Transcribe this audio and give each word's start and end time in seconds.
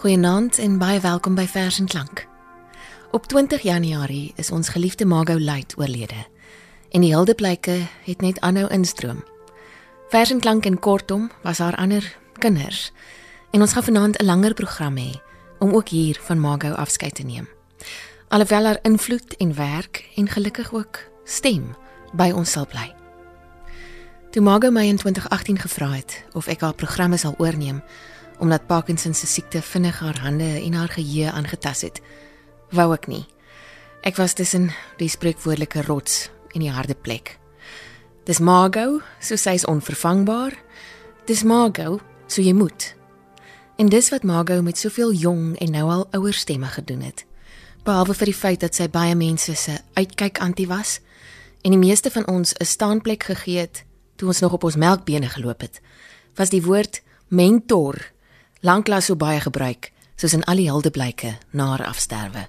Goeienaand 0.00 0.58
en 0.58 0.78
baie 0.80 1.00
welkom 1.00 1.34
by 1.36 1.44
Vers 1.44 1.76
en 1.78 1.84
Klank. 1.86 2.22
Op 3.12 3.26
20 3.26 3.60
Januarie 3.60 4.32
is 4.36 4.50
ons 4.50 4.68
geliefde 4.72 5.04
Margot 5.04 5.40
Luit 5.40 5.74
oorlede. 5.76 6.24
En 6.90 7.04
die 7.04 7.12
huldeplyke 7.12 7.74
het 8.06 8.20
net 8.24 8.40
aanhou 8.40 8.70
instroom. 8.72 9.20
Vers 10.08 10.30
en 10.30 10.40
Klank 10.40 10.64
en 10.64 10.78
kortom 10.78 11.30
was 11.42 11.58
haar 11.58 11.76
ander 11.76 12.16
kinders. 12.38 12.92
En 13.50 13.60
ons 13.60 13.72
gaan 13.72 13.82
vanaand 13.82 14.16
'n 14.22 14.24
langer 14.24 14.54
program 14.54 14.96
hê 14.96 15.20
om 15.58 15.74
ook 15.74 15.88
hier 15.88 16.18
van 16.22 16.40
Margot 16.40 16.76
afskeid 16.76 17.14
te 17.14 17.22
neem. 17.22 17.48
Alhoewel 18.28 18.64
haar 18.64 18.78
invloed 18.82 19.36
en 19.36 19.54
werk 19.54 20.08
en 20.16 20.28
gelukkig 20.28 20.72
ook 20.72 20.98
stem 21.24 21.76
by 22.12 22.30
ons 22.30 22.50
sal 22.50 22.66
bly. 22.66 22.94
Toe 24.30 24.42
Margot 24.42 24.72
my 24.72 24.86
in 24.86 24.96
2018 24.96 25.58
gevra 25.58 25.90
het 25.90 26.24
of 26.32 26.46
ek 26.46 26.60
haar 26.60 26.74
programme 26.74 27.16
sal 27.16 27.34
oorneem, 27.38 27.82
omdat 28.40 28.66
Parkinson 28.66 29.14
se 29.14 29.26
siekte 29.26 29.62
vinnig 29.62 29.98
haar 30.00 30.18
hande 30.20 30.48
en 30.60 30.72
haar 30.72 30.88
geheue 30.88 31.30
aangetas 31.30 31.82
het. 31.84 32.00
Wou 32.70 32.92
ek 32.94 33.06
nie. 33.06 33.26
Ek 34.02 34.16
was 34.16 34.32
tussen 34.32 34.70
die 34.96 35.08
spreekwoordelike 35.08 35.82
rots 35.84 36.30
en 36.54 36.64
die 36.64 36.72
harde 36.72 36.94
plek. 36.94 37.36
Dis 38.24 38.40
Margot, 38.40 39.02
so 39.20 39.36
sy 39.36 39.58
is 39.58 39.66
onvervangbaar. 39.68 40.56
Dis 41.28 41.44
Margot, 41.44 42.00
so 42.26 42.42
jy 42.42 42.54
moet. 42.56 42.94
En 43.76 43.88
dis 43.92 44.08
wat 44.12 44.24
Margot 44.24 44.64
met 44.64 44.78
soveel 44.78 45.12
jong 45.12 45.58
en 45.60 45.70
nou 45.76 45.86
al 45.90 46.06
ouer 46.16 46.36
stemme 46.36 46.68
gedoen 46.68 47.00
het. 47.04 47.24
Behalwe 47.84 48.14
vir 48.14 48.32
die 48.32 48.36
feit 48.36 48.60
dat 48.60 48.76
sy 48.76 48.88
baie 48.92 49.14
mense 49.16 49.54
se 49.56 49.78
uitkyk 49.96 50.40
anti 50.40 50.66
was 50.68 50.98
en 51.64 51.72
die 51.72 51.80
meeste 51.80 52.10
van 52.10 52.26
ons 52.28 52.54
'n 52.56 52.64
staanplek 52.64 53.22
gegee 53.22 53.58
het 53.58 53.84
toe 54.16 54.28
ons 54.28 54.40
nog 54.40 54.52
op 54.52 54.64
ons 54.64 54.76
melkbene 54.76 55.28
geloop 55.28 55.60
het, 55.60 55.80
was 56.36 56.50
die 56.52 56.62
woord 56.62 57.02
mentor 57.28 58.12
lanklaas 58.60 59.08
so 59.08 59.16
baie 59.16 59.40
gebruik 59.40 59.92
soos 60.20 60.34
in 60.36 60.44
al 60.44 60.60
die 60.60 60.68
heldeblyke 60.68 61.36
na 61.56 61.70
haar 61.72 61.86
afsterwe. 61.88 62.46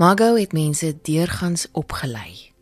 Margot 0.00 0.38
het 0.38 0.52
mense 0.52 0.94
deurgangs 1.04 1.66
opgelei. 1.72 2.52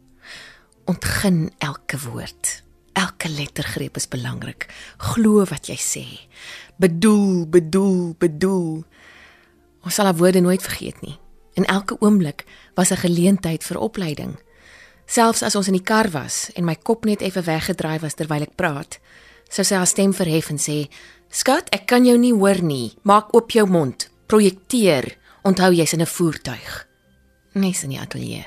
Ontgin 0.90 1.52
elke 1.58 1.98
woord. 1.98 2.62
Elke 2.92 3.28
lettergreep 3.28 3.96
is 3.96 4.08
belangrik. 4.08 4.66
Glo 4.98 5.44
wat 5.50 5.70
jy 5.70 5.78
sê. 5.78 6.04
Bedoel, 6.78 7.46
bedoel, 7.50 8.14
bedoel. 8.18 8.84
Ons 9.82 9.94
sal 9.94 10.10
haar 10.10 10.18
woorde 10.18 10.42
nooit 10.42 10.62
vergeet 10.62 10.98
nie. 11.02 11.18
In 11.54 11.66
elke 11.70 11.98
oomblik 12.00 12.44
was 12.74 12.90
'n 12.90 13.02
geleentheid 13.06 13.64
vir 13.64 13.78
opleiding. 13.78 14.38
Selfs 15.06 15.42
as 15.42 15.54
ons 15.54 15.66
in 15.66 15.76
die 15.76 15.82
kar 15.82 16.10
was 16.10 16.50
en 16.54 16.64
my 16.64 16.74
kop 16.74 17.04
net 17.04 17.22
effe 17.22 17.42
weggedraai 17.42 17.98
was 18.00 18.14
terwyl 18.14 18.42
ek 18.42 18.56
praat, 18.56 18.98
sou 19.48 19.64
sy 19.64 19.74
haar 19.74 19.86
stem 19.86 20.14
verhef 20.16 20.50
en 20.50 20.58
sê: 20.58 20.88
Skat, 21.34 21.66
ek 21.74 21.88
kan 21.90 22.04
jou 22.06 22.14
nie 22.14 22.30
hoor 22.30 22.60
nie. 22.62 22.92
Maak 23.02 23.32
oop 23.34 23.50
jou 23.50 23.64
mond. 23.66 24.06
Projekteer. 24.30 25.16
Onthou 25.42 25.72
jy's 25.74 25.92
in 25.92 26.00
'n 26.00 26.06
voertuig. 26.06 26.86
Nes 27.52 27.82
in 27.82 27.90
die 27.90 27.98
ateljee. 27.98 28.46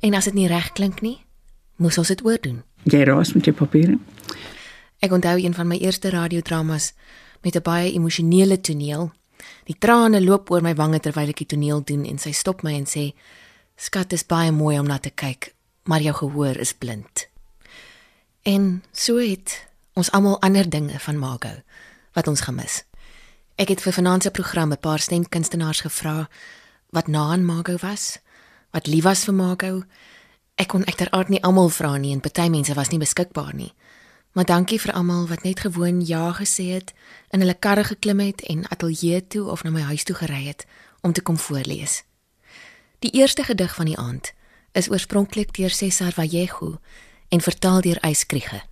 En 0.00 0.14
as 0.14 0.24
dit 0.24 0.34
nie 0.34 0.48
reg 0.48 0.72
klink 0.72 1.00
nie, 1.00 1.24
moes 1.76 1.98
ons 1.98 2.08
dit 2.08 2.24
oordoen. 2.24 2.62
Jy 2.82 3.04
raas 3.04 3.32
met 3.32 3.44
jou 3.44 3.56
papiere. 3.56 3.98
Ek 4.98 5.12
onthou 5.12 5.38
een 5.38 5.54
van 5.54 5.66
my 5.66 5.76
eerste 5.76 6.10
radiodramas 6.10 6.92
met 7.42 7.54
'n 7.56 7.62
baie 7.62 7.92
emosionele 7.92 8.60
toneel. 8.60 9.12
Die 9.64 9.76
trane 9.78 10.20
loop 10.20 10.50
oor 10.50 10.62
my 10.62 10.74
wange 10.74 11.00
terwyl 11.00 11.28
ek 11.28 11.36
die 11.36 11.46
toneel 11.46 11.84
doen 11.84 12.04
en 12.04 12.18
sy 12.18 12.32
stop 12.32 12.62
my 12.62 12.72
en 12.72 12.86
sê: 12.86 13.14
"Skat, 13.76 14.08
dit 14.10 14.18
is 14.18 14.26
baie 14.26 14.50
mooi 14.52 14.78
om 14.78 14.86
na 14.86 14.98
te 14.98 15.10
kyk, 15.10 15.54
maar 15.84 16.00
jou 16.00 16.14
gehoor 16.14 16.56
is 16.56 16.72
blind." 16.72 17.28
En 18.42 18.82
so 18.92 19.16
het 19.16 19.66
ons 19.92 20.10
almal 20.10 20.40
ander 20.40 20.70
dinge 20.70 20.98
van 20.98 21.18
Margot 21.18 21.62
wat 22.14 22.28
ons 22.30 22.40
gemis. 22.40 22.82
Ek 23.54 23.68
het 23.70 23.82
vir 23.84 23.92
vanaand 23.92 24.22
se 24.22 24.30
program 24.30 24.72
'n 24.72 24.80
paar 24.80 24.98
stemkunstenaars 24.98 25.80
gevra 25.80 26.28
wat 26.90 27.06
na 27.06 27.30
aan 27.30 27.44
Margot 27.44 27.80
was, 27.80 28.18
wat 28.70 28.86
lief 28.86 29.02
was 29.02 29.24
vir 29.24 29.34
Margot. 29.34 29.84
Ek 30.54 30.68
kon 30.68 30.86
uiteraard 30.86 31.28
nie 31.28 31.42
almal 31.42 31.68
vra 31.68 31.96
nie 31.96 32.12
en 32.12 32.20
party 32.20 32.48
mense 32.48 32.74
was 32.74 32.88
nie 32.88 32.98
beskikbaar 32.98 33.54
nie. 33.54 33.74
Maar 34.32 34.44
dankie 34.44 34.80
vir 34.80 34.92
almal 34.92 35.28
wat 35.28 35.42
net 35.42 35.60
gewoon 35.60 36.06
ja 36.06 36.32
gesê 36.32 36.64
het, 36.74 36.92
in 37.30 37.40
hulle 37.40 37.54
karre 37.54 37.84
geklim 37.84 38.18
het 38.18 38.40
en 38.40 38.68
ateljee 38.68 39.26
toe 39.26 39.50
of 39.50 39.62
na 39.62 39.70
my 39.70 39.80
huis 39.80 40.04
toe 40.04 40.16
gery 40.16 40.44
het 40.46 40.66
om 41.00 41.12
te 41.12 41.22
kom 41.22 41.38
voorlees. 41.38 42.02
Die 42.98 43.10
eerste 43.10 43.42
gedig 43.42 43.74
van 43.74 43.84
die 43.84 43.98
aand 43.98 44.32
is 44.72 44.90
oorspronklik 44.90 45.54
deur 45.54 45.70
Cesar 45.70 46.12
Vallejo 46.12 46.78
en 47.28 47.40
vertaal 47.40 47.80
deur 47.80 47.98
Eyskriege. 48.00 48.62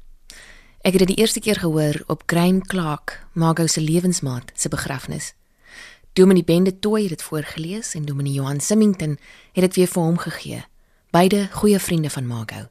Ek 0.82 0.96
het 0.96 1.04
dit 1.06 1.12
die 1.14 1.22
eerste 1.22 1.40
keer 1.40 1.60
gehoor 1.62 2.02
op 2.10 2.22
Graham 2.26 2.58
Clark, 2.66 3.26
Margot 3.32 3.70
se 3.70 3.80
lewensmaat 3.80 4.50
se 4.54 4.68
begrafnis. 4.68 5.34
Dominee 6.12 6.44
Bende 6.44 6.78
Tooi 6.78 7.02
het 7.02 7.10
dit 7.10 7.22
voorgeles 7.22 7.94
en 7.94 8.04
Dominee 8.04 8.32
Johan 8.32 8.60
Simington 8.60 9.18
het 9.52 9.62
dit 9.62 9.74
weer 9.74 9.86
vir 9.86 10.02
hom 10.02 10.18
gegee. 10.18 10.64
Beide 11.10 11.48
goeie 11.52 11.78
vriende 11.78 12.10
van 12.10 12.26
Margot. 12.26 12.66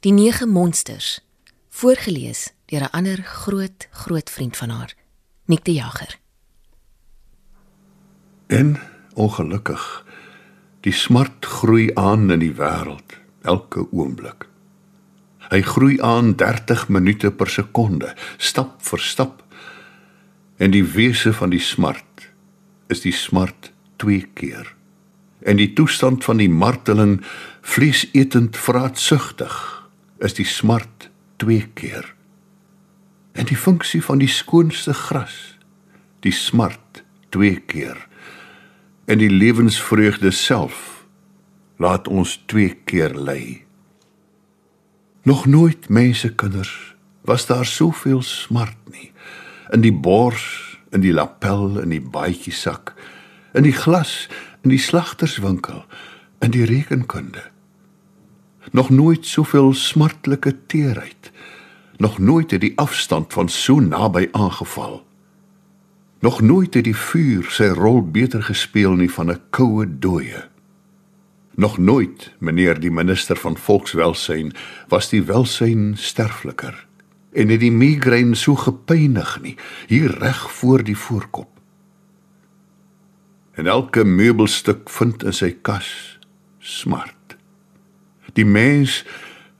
Die 0.00 0.12
nege 0.12 0.46
monsters 0.46 1.24
voorgeles 1.70 2.52
deur 2.66 2.80
'n 2.80 2.92
ander 2.92 3.22
groot 3.22 3.88
groot 3.90 4.30
vriend 4.30 4.56
van 4.56 4.68
haar, 4.68 4.94
Nick 5.44 5.64
de 5.64 5.72
Jager. 5.72 6.18
En 8.46 8.76
ongelukkig 9.14 10.04
die 10.80 10.92
smart 10.92 11.44
groei 11.44 11.90
aan 11.94 12.30
in 12.30 12.38
die 12.38 12.54
wêreld 12.54 13.16
elke 13.42 13.92
oomblik. 13.92 14.48
Hy 15.50 15.62
groei 15.62 15.96
aan 16.02 16.34
30 16.34 16.88
minute 16.88 17.30
per 17.30 17.50
sekonde, 17.50 18.14
stap 18.38 18.80
vir 18.82 19.02
stap. 19.02 19.42
En 20.58 20.72
die 20.72 20.84
wese 20.84 21.32
van 21.36 21.52
die 21.52 21.62
smart 21.62 22.28
is 22.88 23.02
die 23.04 23.14
smart 23.14 23.70
twee 24.00 24.26
keer. 24.34 24.72
En 25.46 25.60
die 25.60 25.72
toestand 25.72 26.24
van 26.24 26.40
die 26.40 26.50
marteling, 26.50 27.20
vleesetend 27.62 28.56
vraatsugtig, 28.56 29.54
is 30.18 30.34
die 30.38 30.48
smart 30.48 31.10
twee 31.36 31.66
keer. 31.74 32.08
En 33.36 33.46
die 33.46 33.58
funksie 33.58 34.02
van 34.02 34.18
die 34.18 34.30
skoonste 34.32 34.94
gras, 34.96 35.56
die 36.24 36.32
smart 36.32 37.04
twee 37.28 37.60
keer. 37.68 38.00
En 39.06 39.20
die 39.20 39.30
lewensvreugde 39.30 40.32
self 40.34 41.06
laat 41.76 42.08
ons 42.08 42.38
twee 42.48 42.72
keer 42.88 43.14
ly. 43.14 43.65
Nog 45.26 45.46
nooit 45.46 45.88
mense 45.88 46.34
kinders 46.34 46.94
was 47.20 47.46
daar 47.46 47.66
soveel 47.66 48.22
smart 48.22 48.76
nie. 48.90 49.12
In 49.70 49.80
die 49.80 49.92
bors, 49.92 50.78
in 50.90 51.00
die 51.00 51.12
lapel, 51.12 51.80
in 51.82 51.90
die 51.90 52.00
baadjie 52.00 52.52
sak, 52.54 52.92
in 53.50 53.66
die 53.66 53.74
glas, 53.74 54.28
in 54.62 54.70
die 54.70 54.78
slagterswinkel, 54.78 55.82
in 56.38 56.54
die 56.54 56.62
rekenkunde. 56.64 57.42
Nog 58.70 58.90
nooit 58.90 59.26
soveel 59.26 59.74
smartlike 59.74 60.54
teerheid. 60.66 61.32
Nog 61.96 62.18
nooit 62.18 62.50
het 62.50 62.60
die 62.62 62.76
afstand 62.78 63.32
van 63.32 63.48
so 63.48 63.80
naby 63.82 64.28
aangeval. 64.30 65.00
Nog 66.20 66.40
nooit 66.40 66.74
het 66.74 66.86
die 66.86 66.96
vuur 66.96 67.50
sy 67.50 67.74
rol 67.74 67.98
beter 68.02 68.46
gespeel 68.46 68.94
nie 68.94 69.10
van 69.10 69.30
'n 69.30 69.42
koue 69.50 69.98
dooie. 69.98 70.46
Nog 71.56 71.78
nooit, 71.78 72.32
meneer 72.38 72.80
die 72.80 72.90
minister 72.92 73.36
van 73.36 73.56
volkswelsyn, 73.56 74.52
was 74.92 75.08
die 75.08 75.22
welsyn 75.24 75.94
sterfliker 75.96 76.84
en 77.36 77.52
het 77.52 77.60
die 77.60 77.72
migraine 77.72 78.36
so 78.36 78.56
gepynig 78.56 79.34
nie, 79.44 79.54
hier 79.88 80.12
reg 80.20 80.38
voor 80.56 80.84
die 80.84 80.96
voorkop. 80.96 81.50
En 83.56 83.66
elke 83.66 84.04
meubelstuk 84.04 84.88
vind 84.92 85.24
in 85.24 85.36
sy 85.36 85.50
kas 85.64 85.88
smart. 86.60 87.36
Die 88.36 88.44
mens 88.44 89.02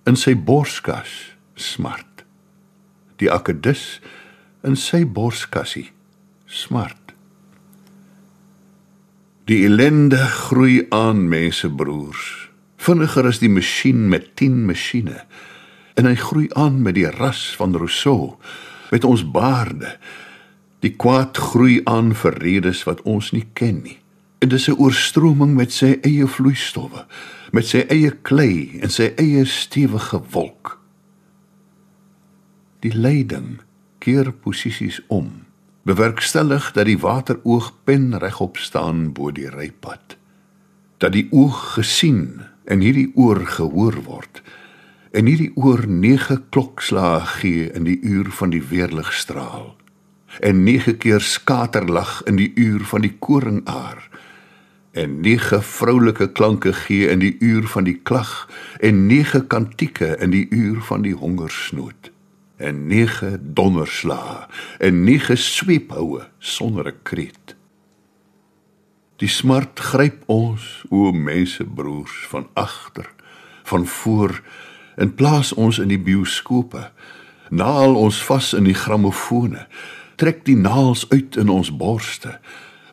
in 0.08 0.16
sy 0.20 0.34
borskas 0.36 1.12
smart. 1.56 2.24
Die 3.20 3.32
akedus 3.32 4.02
in 4.64 4.76
sy 4.76 5.04
borskassie 5.04 5.90
smart. 6.44 7.05
Die 9.46 9.60
ellende 9.62 10.16
groei 10.16 10.86
aan, 10.90 11.28
mense 11.30 11.68
broers. 11.70 12.48
Vinniger 12.82 13.28
as 13.28 13.38
die 13.38 13.50
masjien 13.50 14.08
met 14.10 14.32
10 14.40 14.64
masjiene. 14.66 15.20
En 15.94 16.08
hy 16.08 16.16
groei 16.18 16.48
aan 16.58 16.80
met 16.82 16.96
die 16.96 17.06
ras 17.14 17.44
van 17.54 17.76
Rousseau, 17.78 18.40
met 18.90 19.06
ons 19.06 19.22
baarde. 19.30 19.92
Die 20.82 20.90
kwaad 20.98 21.38
groei 21.38 21.78
aan 21.86 22.10
vir 22.18 22.40
redes 22.42 22.82
wat 22.90 23.04
ons 23.06 23.30
nie 23.36 23.44
ken 23.54 23.84
nie. 23.84 24.00
En 24.42 24.50
dis 24.50 24.66
'n 24.66 24.82
oorstroming 24.82 25.54
met 25.54 25.72
sy 25.72 25.94
eie 26.02 26.26
vloeistowwe, 26.26 27.06
met 27.52 27.66
sy 27.66 27.86
eie 27.86 28.10
klei 28.10 28.80
en 28.82 28.90
sy 28.90 29.12
eie 29.16 29.44
stewige 29.44 30.22
wolk. 30.30 30.80
Die 32.80 32.94
leiding 32.94 33.60
keer 33.98 34.32
posisies 34.32 35.00
om 35.06 35.45
bewerkstellig 35.86 36.72
dat 36.74 36.88
die 36.88 36.98
wateroog 36.98 37.70
pen 37.86 38.18
regop 38.18 38.56
staan 38.58 39.12
bo 39.14 39.30
die 39.30 39.48
rypad. 39.50 40.16
Dat 40.98 41.12
die 41.14 41.28
oog 41.30 41.76
gesien 41.76 42.42
en 42.64 42.82
hierdie 42.82 43.12
oor 43.14 43.44
gehoor 43.46 44.00
word. 44.08 44.42
En 45.14 45.30
hierdie 45.30 45.52
oor 45.54 45.86
nege 45.86 46.40
klokslae 46.50 47.20
gee 47.38 47.68
in 47.70 47.86
die 47.86 48.00
uur 48.02 48.32
van 48.34 48.50
die 48.50 48.62
weerligstraal. 48.66 49.76
En 50.42 50.64
nege 50.66 50.96
keer 50.98 51.22
skaterlag 51.22 52.18
in 52.26 52.40
die 52.40 52.50
uur 52.54 52.82
van 52.90 53.06
die 53.06 53.14
koringaar. 53.22 54.02
En 54.90 55.20
nege 55.22 55.62
vroulike 55.62 56.32
klanke 56.32 56.72
gee 56.72 57.06
in 57.14 57.22
die 57.22 57.36
uur 57.38 57.70
van 57.70 57.86
die 57.86 58.00
klag. 58.02 58.34
En 58.80 59.06
nege 59.06 59.44
kantieke 59.46 60.16
in 60.18 60.34
die 60.34 60.48
uur 60.50 60.82
van 60.90 61.06
die 61.06 61.14
hongersnood 61.14 62.10
en 62.56 62.86
nege 62.86 63.38
donderslae 63.40 64.46
en 64.78 65.04
nege 65.04 65.36
sweephoue 65.36 66.22
sonder 66.38 66.88
'n 66.88 67.02
kreet 67.02 67.56
die 69.16 69.28
smart 69.28 69.80
gryp 69.80 70.22
ons 70.26 70.84
o 70.90 71.12
mense 71.12 71.64
broers 71.64 72.26
van 72.28 72.48
agter 72.54 73.08
van 73.64 73.86
voor 73.86 74.42
en 74.96 75.14
plaas 75.14 75.52
ons 75.52 75.78
in 75.78 75.88
die 75.88 76.00
bioskope 76.00 76.90
naal 77.50 77.94
ons 77.94 78.24
vas 78.24 78.52
in 78.52 78.64
die 78.64 78.80
gramofone 78.84 79.66
trek 80.16 80.44
die 80.44 80.56
naals 80.56 81.08
uit 81.10 81.36
in 81.36 81.48
ons 81.48 81.76
borste 81.76 82.40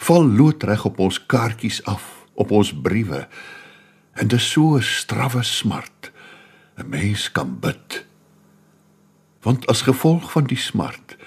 val 0.04 0.25
loodreg 0.27 0.86
op 0.86 1.00
ons 1.00 1.19
kaartjies 1.31 1.80
af, 1.89 2.04
op 2.36 2.51
ons 2.51 2.74
briewe. 2.83 3.24
En 4.19 4.27
dit 4.27 4.39
is 4.39 4.51
so 4.51 4.75
'n 4.77 4.81
strawwe 4.81 5.44
smart. 5.44 6.12
'n 6.77 6.89
Mens 6.89 7.31
kan 7.31 7.60
bid. 7.60 8.06
Want 9.44 9.68
as 9.68 9.84
gevolg 9.84 10.31
van 10.31 10.48
die 10.48 10.60
smart 10.60 11.18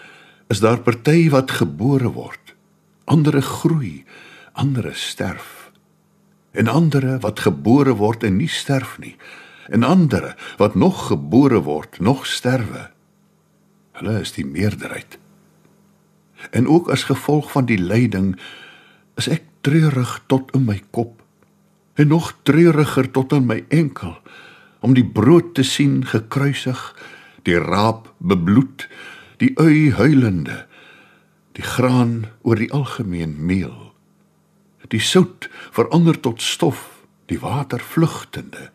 is 0.49 0.63
daar 0.63 0.81
party 0.81 1.29
wat 1.31 1.51
gebore 1.51 2.13
word, 2.15 2.55
ander 3.05 3.43
groei, 3.43 4.05
ander 4.53 4.95
sterf. 4.95 5.71
En 6.57 6.69
ander 6.69 7.19
wat 7.21 7.41
gebore 7.45 7.97
word 7.99 8.25
en 8.25 8.39
nie 8.41 8.49
sterf 8.49 8.97
nie, 9.03 9.17
en 9.69 9.83
ander 9.83 10.33
wat 10.57 10.75
nog 10.75 11.07
gebore 11.11 11.61
word, 11.67 11.99
nog 12.01 12.27
sterwe. 12.27 12.89
Hulle 13.99 14.21
is 14.21 14.33
die 14.33 14.47
meerderheid. 14.47 15.19
En 16.51 16.69
ook 16.69 16.89
as 16.89 17.09
gevolg 17.11 17.51
van 17.53 17.67
die 17.67 17.81
lyding 17.81 18.37
is 19.17 19.29
ek 19.29 19.45
treurig 19.67 20.19
tot 20.31 20.53
in 20.55 20.67
my 20.69 20.79
kop 20.91 21.23
en 21.97 22.13
nog 22.13 22.35
treuriger 22.45 23.09
tot 23.11 23.33
in 23.33 23.47
my 23.49 23.65
enkel 23.73 24.15
om 24.85 24.95
die 24.95 25.07
brood 25.07 25.55
te 25.57 25.65
sien 25.65 26.05
gekruisig 26.07 26.81
die 27.47 27.59
raap 27.63 28.11
bebloed 28.19 28.87
die 29.43 29.53
ui 29.63 29.93
huilende 29.97 30.65
die 31.57 31.65
graan 31.65 32.27
oor 32.43 32.61
die 32.61 32.73
algemeen 32.75 33.37
meel 33.51 33.93
die 34.95 35.03
sout 35.03 35.49
verander 35.75 36.19
tot 36.23 36.43
stof 36.43 36.85
die 37.31 37.41
water 37.43 37.83
vlugtende 37.83 38.71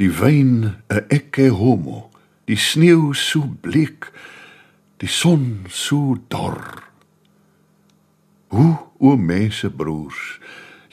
die 0.00 0.12
wyn 0.20 0.76
'n 0.88 1.06
ekke 1.08 1.50
homo 1.60 2.10
die 2.48 2.56
sneeu 2.56 3.12
so 3.12 3.44
bleek 3.60 4.12
die 5.00 5.12
son 5.12 5.66
so 5.68 6.16
dor 6.28 6.86
Hoe 8.48 8.78
o 8.98 9.16
mense 9.16 9.70
broers, 9.70 10.38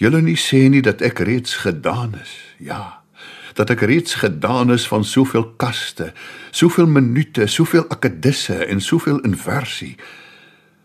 julle 0.02 0.22
nie 0.26 0.38
sê 0.40 0.66
nie 0.74 0.82
dat 0.84 1.04
ek 1.06 1.22
reeds 1.24 1.62
gedaan 1.62 2.18
is. 2.18 2.34
Ja, 2.58 3.03
dat 3.58 3.70
ek 3.74 3.86
reeds 3.90 4.20
gedaan 4.22 4.72
is 4.74 4.88
van 4.88 5.06
soveel 5.06 5.46
kaste, 5.62 6.14
soveel 6.52 6.88
minute, 6.88 7.48
soveel 7.48 7.86
akedisse 7.94 8.56
en 8.66 8.82
soveel 8.82 9.20
inversie, 9.28 9.96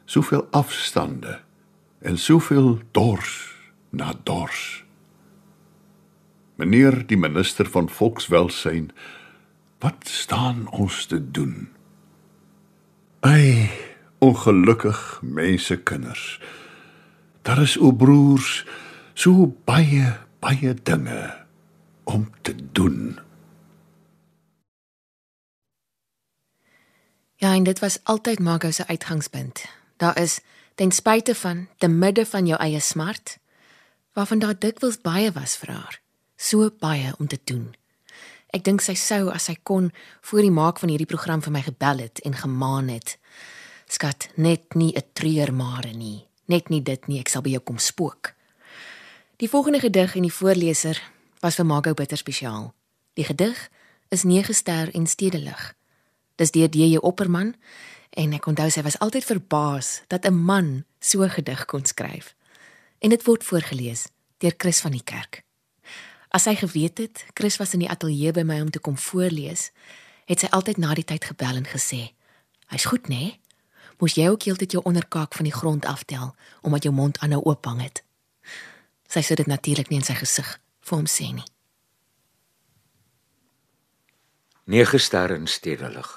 soveel 0.05 0.47
afstande 0.51 1.39
en 2.01 2.19
soveel 2.19 2.79
dors 2.93 3.33
na 3.91 4.13
dors. 4.25 4.85
Meneer 6.59 7.05
die 7.07 7.19
minister 7.19 7.69
van 7.71 7.89
volkswelsyn, 7.89 8.91
wat 9.79 10.09
staan 10.11 10.67
ons 10.75 11.07
te 11.07 11.21
doen? 11.31 11.69
Ai, 13.21 13.71
ongelukkig 14.19 15.21
mense 15.23 15.77
kinders. 15.77 16.41
Daar 17.43 17.63
is 17.63 17.79
o 17.79 17.93
broers 17.93 18.67
so 19.15 19.47
baie 19.67 20.19
baie 20.39 20.75
dinge 20.87 21.38
om 22.09 22.31
te 22.41 22.55
doen. 22.73 23.19
Ja, 27.35 27.55
en 27.55 27.63
dit 27.63 27.79
was 27.79 27.99
altyd 28.03 28.39
Margot 28.39 28.75
se 28.75 28.87
uitgangspunt. 28.87 29.65
Daar 29.97 30.21
is 30.21 30.41
ten 30.75 30.93
spyte 30.93 31.35
van 31.35 31.69
te 31.77 31.89
midde 31.89 32.27
van 32.27 32.47
jou 32.47 32.61
eie 32.61 32.81
smart 32.81 33.39
waarvan 34.13 34.39
daar 34.39 34.59
dikwels 34.59 35.01
baie 35.01 35.31
was 35.33 35.57
vir 35.57 35.71
haar, 35.71 36.01
so 36.37 36.71
baie 36.79 37.13
om 37.19 37.27
te 37.27 37.39
doen. 37.45 37.75
Ek 38.51 38.65
dink 38.65 38.81
sy 38.83 38.97
sou 38.99 39.29
as 39.31 39.47
sy 39.47 39.55
kon 39.63 39.93
voor 40.21 40.43
die 40.43 40.55
maak 40.55 40.81
van 40.83 40.91
hierdie 40.91 41.07
program 41.07 41.45
vir 41.45 41.55
my 41.55 41.63
gebel 41.63 42.03
het 42.03 42.19
en 42.27 42.35
gemaan 42.35 42.89
het. 42.89 43.19
Skat, 43.87 44.29
net 44.35 44.75
nie 44.75 44.97
'n 44.97 45.07
treur 45.13 45.55
maar 45.55 45.87
nie. 45.95 46.27
Net 46.47 46.69
nie 46.69 46.83
dit 46.83 47.07
nie, 47.07 47.21
ek 47.21 47.29
sal 47.29 47.43
by 47.43 47.51
jou 47.51 47.61
kom 47.61 47.79
spook. 47.79 48.33
Die 49.37 49.49
volgende 49.49 49.81
gedig 49.81 50.17
en 50.17 50.23
die 50.23 50.33
voorleser 50.33 51.03
was 51.41 51.55
vir 51.55 51.67
Margot 51.67 51.97
bitter 51.97 52.17
spesiaal. 52.17 52.75
Die 53.15 53.25
gedig 53.25 53.69
is 54.09 54.23
9 54.23 54.55
ster 54.55 54.95
en 54.95 55.07
stedelig. 55.07 55.75
Dis 56.37 56.51
deur 56.51 56.71
DJ 56.71 56.97
Opperman 56.97 57.55
en 58.11 58.33
ek 58.33 58.47
onthou 58.47 58.69
sy 58.71 58.83
was 58.83 58.99
altyd 58.99 59.25
verbaas 59.25 60.03
dat 60.09 60.25
'n 60.27 60.35
man 60.35 60.85
so 61.01 61.29
gedig 61.29 61.65
kon 61.65 61.85
skryf. 61.85 62.35
En 62.99 63.11
dit 63.11 63.25
word 63.25 63.45
voorgeles 63.45 64.09
deur 64.39 64.55
Chris 64.57 64.81
van 64.81 64.93
die 64.93 65.05
kerk. 65.05 65.43
As 66.29 66.43
sy 66.43 66.55
geweet 66.55 66.99
het 66.99 67.25
Chris 67.35 67.57
was 67.57 67.73
in 67.73 67.81
die 67.81 67.91
ateljee 67.91 68.33
by 68.33 68.43
my 68.43 68.61
om 68.61 68.71
te 68.71 68.79
kom 68.79 68.99
voorlees, 68.99 69.71
het 70.25 70.41
sy 70.41 70.47
altyd 70.47 70.77
na 70.77 70.95
die 70.95 71.05
tyd 71.05 71.25
gebel 71.25 71.57
en 71.57 71.67
gesê: 71.67 72.13
"Hy's 72.67 72.85
goed, 72.85 73.09
né?" 73.09 73.15
Nee? 73.15 73.41
moes 73.99 74.15
jy 74.15 74.29
ook 74.29 74.43
heeltyd 74.43 74.73
jou 74.73 74.83
onderkaak 74.85 75.35
van 75.35 75.45
die 75.45 75.55
grond 75.55 75.87
aftel 75.87 76.35
omdat 76.61 76.83
jou 76.83 76.95
mond 76.95 77.19
aanhou 77.19 77.43
oop 77.43 77.65
hang 77.65 77.83
het. 77.83 78.03
Sy 79.09 79.23
sê 79.25 79.35
dit 79.35 79.47
natuurlik 79.47 79.89
nie 79.89 79.99
in 79.99 80.07
sy 80.07 80.15
gesig 80.15 80.59
vir 80.89 80.99
hom 80.99 81.09
sê 81.11 81.29
nie. 81.37 81.47
Nege 84.69 84.99
sterre 85.01 85.39
in 85.41 85.47
stedelig. 85.49 86.11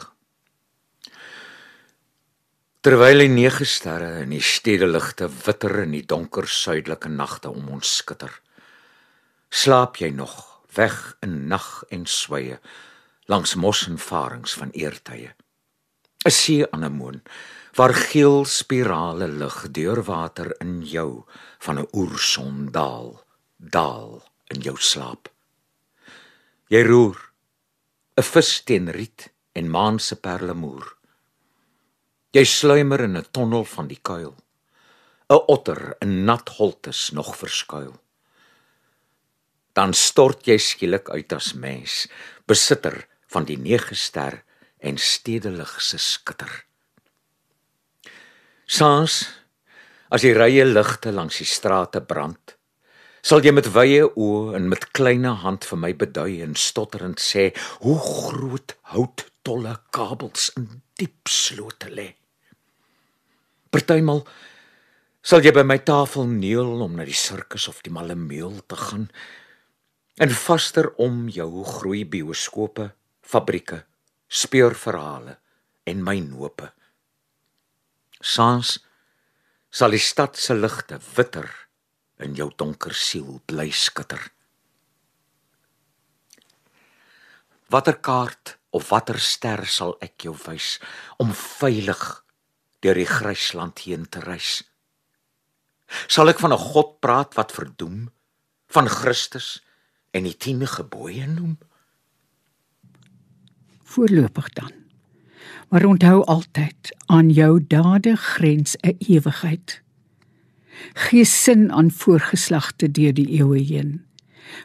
Terwyl 2.81 3.21
die 3.21 3.29
nege 3.29 3.67
sterre 3.69 4.23
in 4.23 4.33
die 4.33 4.41
stedeligte 4.41 5.29
witter 5.45 5.83
in 5.83 5.93
die 5.95 6.05
donker 6.07 6.47
suidelike 6.49 7.11
nagte 7.13 7.51
om 7.53 7.69
ons 7.77 7.91
skitter, 8.01 8.33
slaap 9.51 10.01
jy 10.01 10.09
nog 10.15 10.33
weg 10.75 10.97
in 11.21 11.45
nag 11.51 11.83
en 11.91 12.07
sweye 12.09 12.57
langs 13.31 13.53
mos 13.55 13.85
en 13.87 13.99
farings 14.01 14.57
van 14.57 14.73
eertye. 14.73 15.35
'n 16.25 16.31
See 16.31 16.65
anemoon 16.71 17.21
waar 17.77 17.93
geel 17.93 18.45
spirale 18.45 19.27
lig 19.27 19.71
deur 19.71 20.03
water 20.03 20.55
in 20.59 20.81
jou 20.83 21.23
van 21.59 21.79
'n 21.79 21.87
oerson 21.93 22.71
daal 22.71 23.23
daal 23.57 24.30
in 24.51 24.61
jou 24.61 24.77
slaap. 24.77 25.29
Jy 26.69 26.83
roer 26.83 27.17
'n 28.17 28.23
vis 28.23 28.63
teen 28.63 28.91
riet 28.91 29.31
en 29.55 29.69
maan 29.69 29.99
se 29.99 30.15
perlemoer 30.15 31.01
jy 32.31 32.43
sluimer 32.47 33.03
in 33.03 33.17
'n 33.17 33.27
tonnel 33.31 33.65
van 33.65 33.87
die 33.87 33.99
kuil. 34.01 34.35
'n 35.29 35.43
otter 35.47 35.95
in 36.01 36.25
nat 36.25 36.49
holtes 36.49 37.11
nog 37.11 37.35
verskuil. 37.35 37.99
Dan 39.73 39.93
stort 39.93 40.45
jy 40.45 40.57
skielik 40.57 41.09
uit 41.09 41.33
as 41.33 41.53
mens 41.53 42.07
besitter 42.45 43.07
van 43.27 43.45
die 43.45 43.57
nege 43.57 43.95
ster 43.95 44.43
en 44.79 44.97
stedelig 44.97 45.81
se 45.81 45.97
skitter. 45.97 46.65
Saans 48.65 49.29
as 50.09 50.21
die 50.21 50.33
rye 50.33 50.65
ligte 50.65 51.11
langs 51.11 51.37
die 51.37 51.45
strate 51.45 52.01
brand, 52.01 52.57
sal 53.21 53.43
jy 53.45 53.53
met 53.53 53.69
wye 53.75 54.05
oë 54.09 54.55
en 54.57 54.69
met 54.71 54.87
kleine 54.97 55.35
hand 55.43 55.65
vir 55.69 55.79
my 55.83 55.91
bedui 55.97 56.41
en 56.45 56.55
stotterend 56.57 57.21
sê 57.21 57.51
hoe 57.85 57.97
groot 58.01 58.75
hout 58.93 59.25
tolle 59.45 59.75
kabels 59.93 60.49
in 60.57 60.67
diep 60.97 61.29
slote 61.29 61.89
lê. 61.93 62.07
Partymal 63.71 64.25
sal 65.21 65.45
jy 65.45 65.53
by 65.53 65.63
my 65.65 65.77
tafel 65.85 66.25
neel 66.29 66.81
om 66.81 66.97
na 66.97 67.05
die 67.05 67.17
sirkus 67.17 67.69
of 67.69 67.81
die 67.85 67.93
malemeel 67.93 68.57
te 68.65 68.77
gaan 68.79 69.07
en 70.21 70.33
vaster 70.35 70.89
om 71.01 71.29
jou 71.31 71.63
groei 71.65 72.03
bioskope, 72.05 72.91
fabrieke, 73.21 73.83
speurverhale 74.27 75.37
en 75.87 76.03
my 76.03 76.17
nope. 76.25 76.67
Saans 78.21 78.79
sal 79.71 79.93
die 79.95 80.03
stad 80.03 80.37
se 80.37 80.57
ligte 80.57 80.99
witter 81.15 81.47
in 82.25 82.35
jou 82.37 82.49
donker 82.57 82.93
siel 82.95 83.39
bly 83.45 83.69
skitter. 83.71 84.21
Watter 87.71 87.97
kaart 88.03 88.57
of 88.75 88.89
watter 88.91 89.19
ster 89.19 89.65
sal 89.65 89.95
ek 90.03 90.27
jou 90.27 90.35
wys 90.47 90.79
om 91.19 91.31
veilig 91.35 92.03
deur 92.83 92.99
die 92.99 93.07
grysland 93.07 93.85
heen 93.85 94.05
te 94.09 94.23
reis? 94.25 94.61
Sal 96.07 96.29
ek 96.31 96.39
van 96.39 96.53
'n 96.53 96.65
God 96.71 96.99
praat 96.99 97.35
wat 97.35 97.51
verdoem, 97.51 98.11
van 98.67 98.87
Christus 98.87 99.63
en 100.13 100.23
die 100.23 100.37
10 100.37 100.67
gebooie 100.67 101.27
noem? 101.27 101.57
Voorlopig 103.83 104.49
dan 104.53 104.81
Maar 105.71 105.85
onthou 105.85 106.23
altyd 106.23 106.95
aan 107.05 107.29
jou 107.29 107.63
dade 107.67 108.15
grens 108.15 108.75
'n 108.75 108.95
ewigheid. 108.99 109.81
Gee 110.93 111.25
sin 111.25 111.71
aan 111.71 111.91
voorgeslagte 111.91 112.91
deur 112.91 113.13
die 113.13 113.29
eeue 113.39 113.63
heen. 113.63 114.05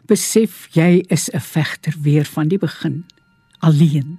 Besef 0.06 0.68
jy 0.74 1.04
is 1.08 1.30
'n 1.30 1.40
vegter 1.40 1.94
weer 2.02 2.24
van 2.24 2.48
die 2.48 2.58
begin, 2.58 3.06
alleen. 3.58 4.18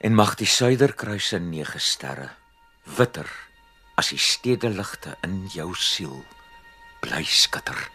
En 0.00 0.14
mag 0.14 0.34
die 0.34 0.46
suiderkruise 0.46 1.38
nege 1.38 1.78
sterre 1.78 2.30
witter 2.96 3.28
as 3.94 4.08
die 4.08 4.18
stedeligte 4.18 5.16
in 5.22 5.46
jou 5.54 5.74
siel 5.74 6.24
bly 7.00 7.22
skitter. 7.22 7.90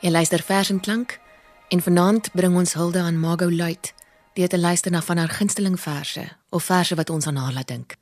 Jy 0.00 0.10
luister 0.10 0.40
vers 0.40 0.70
en 0.70 0.80
klank 0.80 1.18
en 1.68 1.82
vanaand 1.84 2.30
bring 2.32 2.54
ons 2.56 2.72
hulde 2.72 2.98
aan 2.98 3.18
Margot 3.20 3.52
Luit 3.52 3.94
deur 4.32 4.48
te 4.48 4.58
luister 4.58 4.90
na 4.90 5.02
van 5.04 5.16
haar 5.16 5.28
gunsteling 5.28 5.80
verse 5.80 6.22
of 6.48 6.64
verse 6.64 6.94
wat 6.94 7.10
ons 7.10 7.26
aan 7.26 7.36
haar 7.36 7.52
laat 7.52 7.68
dink. 7.68 7.96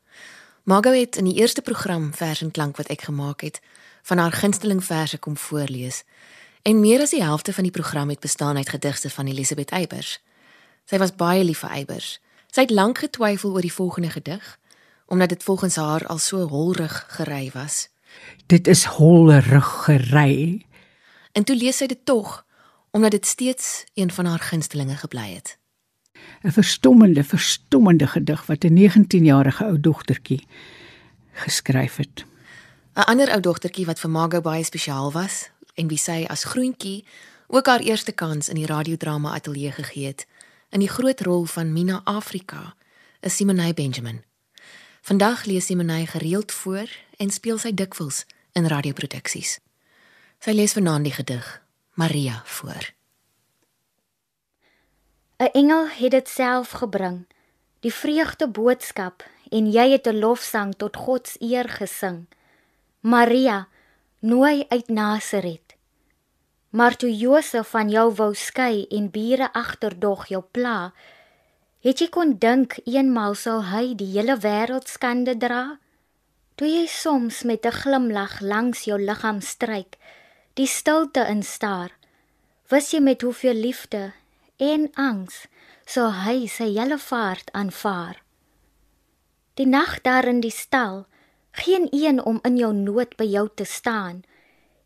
Margot 0.63 0.95
het 0.95 1.17
in 1.17 1.25
die 1.25 1.35
eerste 1.35 1.63
program 1.63 2.15
vers 2.15 2.41
en 2.41 2.51
klank 2.51 2.77
wat 2.77 2.87
ek 2.87 3.03
gemaak 3.09 3.43
het 3.43 3.59
van 4.03 4.23
haar 4.23 4.33
gunsteling 4.33 4.85
verse 4.85 5.19
kom 5.19 5.37
voorlees. 5.37 6.05
En 6.63 6.81
meer 6.81 7.03
as 7.03 7.11
die 7.11 7.23
helfte 7.23 7.53
van 7.53 7.67
die 7.67 7.75
program 7.75 8.09
het 8.15 8.21
bestaan 8.21 8.57
uit 8.57 8.69
gedigte 8.69 9.11
van 9.11 9.27
Elisabeth 9.27 9.75
Eybers. 9.75 10.21
Sy 10.87 11.03
was 11.03 11.17
baie 11.19 11.43
lief 11.43 11.67
vir 11.67 11.75
Eybers. 11.83 12.21
Sy 12.55 12.69
het 12.69 12.71
lank 12.71 13.03
getwyfel 13.03 13.59
oor 13.59 13.67
die 13.67 13.75
volgende 13.75 14.15
gedig 14.15 14.55
omdat 15.11 15.29
dit 15.29 15.43
volgens 15.43 15.77
haar 15.77 16.07
al 16.07 16.19
so 16.19 16.47
holrig 16.47 17.05
gery 17.09 17.51
was. 17.55 17.89
Dit 18.47 18.67
is 18.69 18.85
holrig 18.85 19.67
gery. 19.85 20.68
En 21.39 21.45
toe 21.45 21.55
lees 21.57 21.77
sy 21.79 21.87
dit 21.87 22.05
tog 22.05 22.43
omdat 22.91 23.11
dit 23.11 23.27
steeds 23.27 23.85
een 23.95 24.11
van 24.11 24.25
haar 24.27 24.43
gunstelinge 24.43 24.97
gebly 24.97 25.35
het. 25.35 25.59
'n 26.43 26.51
Verstommende, 26.51 27.25
verstommende 27.25 28.07
gedig 28.07 28.47
wat 28.47 28.65
'n 28.65 28.75
19-jarige 28.75 29.65
ou 29.65 29.81
dogtertjie 29.81 30.47
geskryf 31.33 31.97
het. 31.97 32.25
'n 32.95 33.01
Ander 33.01 33.31
ou 33.31 33.41
dogtertjie 33.41 33.87
wat 33.87 34.01
vir 34.01 34.11
Margot 34.11 34.43
baie 34.43 34.65
spesiaal 34.65 35.13
was 35.13 35.51
en 35.75 35.89
wie 35.89 35.99
sy 35.99 36.25
as 36.29 36.45
groentjie 36.45 37.05
ook 37.47 37.67
haar 37.67 37.81
eerste 37.81 38.13
kans 38.13 38.49
in 38.49 38.55
die 38.55 38.67
radiodrama 38.67 39.33
ateljee 39.33 39.73
gegee 39.73 40.07
het 40.07 40.27
in 40.71 40.81
die 40.81 40.89
groot 40.89 41.21
rol 41.21 41.45
van 41.45 41.73
Mina 41.73 42.01
Afrika, 42.05 42.75
is 43.21 43.37
Simonay 43.37 43.75
Benjamin. 43.75 44.25
Vandag 45.01 45.45
lees 45.45 45.67
Simonay 45.67 46.07
gereeld 46.07 46.53
voor 46.53 46.89
en 47.17 47.31
speel 47.31 47.59
sy 47.59 47.75
dikwels 47.75 48.25
in 48.53 48.67
radioproduksies. 48.67 49.59
Sy 50.39 50.53
lees 50.55 50.77
vanaand 50.77 51.03
die 51.03 51.13
gedig 51.13 51.47
Maria 51.99 52.43
voor. 52.47 52.85
'n 55.43 55.51
Engel 55.53 55.89
het 55.89 56.11
dit 56.11 56.29
self 56.29 56.71
gebring, 56.71 57.27
die 57.81 57.93
vreugde 57.93 58.47
boodskap 58.49 59.25
en 59.51 59.71
jy 59.71 59.91
het 59.91 60.07
'n 60.07 60.19
lofsang 60.19 60.75
tot 60.77 60.97
God 60.97 61.27
se 61.29 61.43
eer 61.43 61.69
gesing. 61.69 62.27
Maria, 63.01 63.69
nooi 64.19 64.65
uit 64.69 64.89
Nasaret. 64.89 65.77
Maar 66.71 66.97
toe 66.97 67.17
Josef 67.17 67.69
van 67.69 67.91
jou 67.91 68.15
wou 68.15 68.35
skei 68.35 68.87
en 68.87 69.11
bure 69.11 69.53
agterdog 69.53 70.27
jou 70.27 70.43
pla, 70.51 70.93
het 71.81 71.99
jy 71.99 72.09
kon 72.09 72.39
dink 72.39 72.79
eenmal 72.85 73.35
sou 73.35 73.63
hy 73.63 73.95
die 73.95 74.13
hele 74.13 74.37
wêreld 74.37 74.89
skande 74.89 75.37
dra? 75.37 75.79
Toe 76.55 76.69
jy 76.69 76.87
soms 76.87 77.43
met 77.43 77.67
'n 77.67 77.73
glimlag 77.73 78.41
langs 78.41 78.85
jou 78.85 78.99
liggaam 79.01 79.41
stryk, 79.41 79.99
die 80.59 80.67
stilte 80.67 81.23
instaar, 81.31 81.93
wys 82.67 82.89
jy 82.91 82.99
met 83.05 83.23
hoeveel 83.23 83.61
liefde 83.63 84.09
en 84.59 84.89
angs 84.99 85.45
sou 85.87 86.09
hy 86.11 86.49
sy 86.51 86.73
hele 86.75 86.99
vaart 86.99 87.53
aanvaar. 87.55 88.19
Die 89.55 89.69
nag 89.71 90.01
daar 90.03 90.27
in 90.27 90.43
die 90.43 90.55
stal, 90.55 91.05
geen 91.63 91.87
een 91.95 92.19
om 92.19 92.43
in 92.43 92.59
jou 92.59 92.73
nood 92.75 93.15
by 93.19 93.29
jou 93.31 93.47
te 93.55 93.67
staan. 93.67 94.25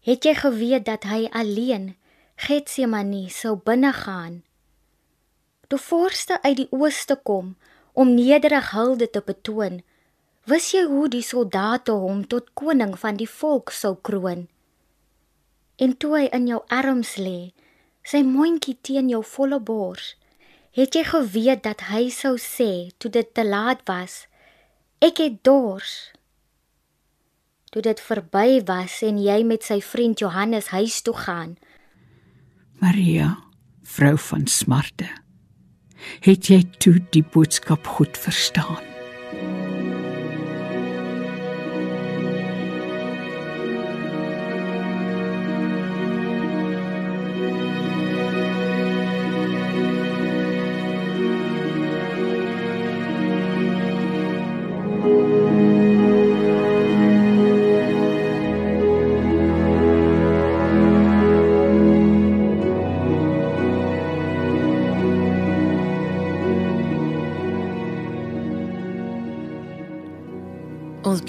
Het 0.05 0.29
jy 0.29 0.37
geweet 0.43 0.85
dat 0.85 1.09
hy 1.09 1.25
alleen 1.33 1.95
Getsemane 2.37 3.27
sou 3.33 3.57
binne 3.57 3.97
gaan? 3.97 4.43
Toe 5.69 5.81
voorste 5.81 6.43
uit 6.43 6.57
die 6.57 6.71
ooste 6.71 7.17
kom 7.17 7.55
om 7.93 8.13
nederig 8.13 8.75
hulde 8.77 9.09
te 9.09 9.25
betoon, 9.25 9.81
wis 10.45 10.73
jy 10.77 10.85
hoe 10.85 11.09
die 11.09 11.25
soldate 11.25 11.97
hom 11.97 12.27
tot 12.29 12.53
koning 12.53 12.99
van 12.99 13.17
die 13.17 13.31
volk 13.41 13.73
sou 13.73 13.97
kroon? 13.97 14.52
En 15.83 15.97
toe 15.99 16.15
hy 16.17 16.27
in 16.37 16.47
jou 16.51 16.61
arms 16.71 17.17
lê, 17.19 17.53
sy 18.07 18.23
mondjie 18.27 18.77
teen 18.87 19.11
jou 19.11 19.23
volle 19.27 19.59
bors, 19.59 20.15
het 20.77 20.95
jy 20.95 21.03
geweet 21.09 21.65
dat 21.67 21.89
hy 21.91 22.07
sou 22.15 22.37
sê 22.41 22.93
toe 23.03 23.11
dit 23.11 23.35
te 23.35 23.45
laat 23.47 23.83
was, 23.91 24.23
Ek 25.03 25.19
het 25.19 25.41
dors. 25.43 26.13
Toe 27.75 27.83
dit 27.83 28.01
verby 28.07 28.61
was 28.69 29.01
en 29.03 29.19
jy 29.19 29.41
met 29.43 29.67
sy 29.67 29.81
vriend 29.83 30.23
Johannes 30.23 30.71
huis 30.71 31.01
toe 31.03 31.17
gaan, 31.25 31.57
Maria, 32.83 33.33
vrou 33.83 34.15
van 34.19 34.47
smarte, 34.47 35.09
het 36.23 36.51
jy 36.51 36.63
toe 36.79 36.97
die 37.15 37.23
boodskap 37.35 37.87
goed 37.97 38.19
verstaan? 38.19 38.92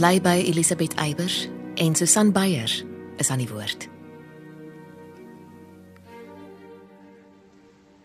Bly 0.03 0.19
by 0.19 0.41
Elisabeth 0.43 0.91
Eybers 0.99 1.45
en 1.79 1.93
Susan 1.95 2.33
Beyers 2.35 2.81
is 3.23 3.29
aan 3.31 3.39
die 3.39 3.47
woord. 3.47 3.85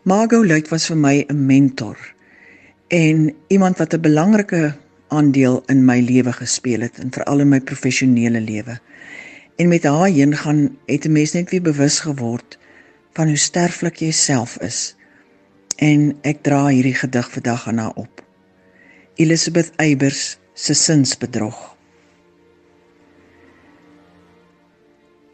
Margot 0.07 0.47
Luit 0.47 0.69
was 0.71 0.87
vir 0.87 0.95
my 0.97 1.25
'n 1.27 1.47
mentor 1.47 1.97
en 2.87 3.35
iemand 3.49 3.83
wat 3.83 3.95
'n 3.95 4.01
belangrike 4.01 4.79
aandeel 5.09 5.63
in 5.67 5.85
my 5.85 5.99
lewe 6.01 6.33
gespeel 6.33 6.87
het 6.87 6.99
en 7.03 7.11
veral 7.11 7.41
in 7.41 7.49
my 7.49 7.61
professionele 7.61 8.41
lewe. 8.41 8.79
En 9.57 9.69
met 9.69 9.83
haar 9.83 10.07
heen 10.07 10.37
gaan 10.37 10.79
het 10.87 11.05
'n 11.05 11.13
mens 11.13 11.33
net 11.33 11.51
weer 11.51 11.63
bewus 11.63 11.99
geword 12.01 12.59
van 13.13 13.27
hoe 13.27 13.37
sterflik 13.37 13.97
jy 13.97 14.11
self 14.11 14.59
is. 14.59 14.95
En 15.77 16.19
ek 16.23 16.43
dra 16.43 16.67
hierdie 16.67 16.95
gedig 16.95 17.31
vandag 17.31 17.69
aan 17.69 17.79
haar 17.79 17.95
op. 17.95 18.23
Elisabeth 19.15 19.73
Eybers 19.77 20.39
se 20.55 20.75
sinsbedrog. 20.75 21.78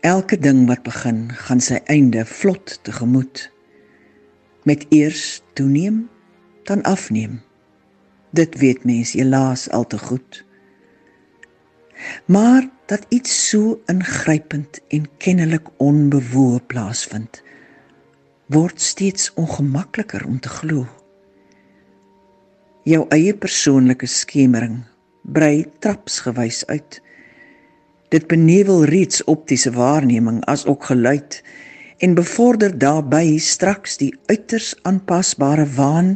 Elke 0.04 0.36
ding 0.38 0.66
wat 0.68 0.82
begin, 0.84 1.30
gaan 1.32 1.62
sy 1.64 1.78
einde 1.88 2.26
vlot 2.28 2.74
tegemoet. 2.84 3.46
Met 4.68 4.82
eers 4.92 5.40
toeneem, 5.56 6.10
dan 6.68 6.82
afneem. 6.84 7.38
Dit 8.36 8.58
weet 8.60 8.84
mens 8.84 9.14
helaas 9.16 9.70
al 9.72 9.86
te 9.88 9.98
goed. 9.98 10.44
Maar 12.28 12.68
dat 12.86 13.06
iets 13.08 13.32
so 13.48 13.80
ingrypend 13.88 14.82
en 14.92 15.08
kennelik 15.16 15.72
onbewoe 15.80 16.60
plaasvind, 16.60 17.40
word 18.52 18.80
steeds 18.80 19.32
ongemakliker 19.40 20.26
om 20.26 20.36
te 20.40 20.52
glo. 20.52 20.84
Jou 22.84 23.06
eie 23.08 23.32
persoonlike 23.32 24.06
skemering 24.06 24.82
brei 25.22 25.64
trapsgewys 25.80 26.66
uit. 26.66 27.00
Dit 28.14 28.28
benevel 28.30 28.84
reeds 28.86 29.24
optiese 29.26 29.72
waarneming 29.74 30.44
as 30.46 30.62
ook 30.70 30.84
geluid 30.86 31.40
en 31.98 32.14
bevorder 32.14 32.78
daarbey 32.78 33.38
straks 33.42 33.96
die 33.98 34.12
uiters 34.30 34.74
aanpasbare 34.86 35.66
waan 35.74 36.14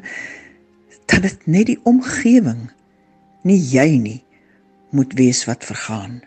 dat 1.10 1.22
dit 1.26 1.46
net 1.46 1.66
die 1.72 1.80
omgewing 1.82 2.68
nie 3.42 3.58
jy 3.72 3.88
nie 3.98 4.20
moet 4.94 5.12
wees 5.18 5.42
wat 5.50 5.66
vergaan. 5.66 6.20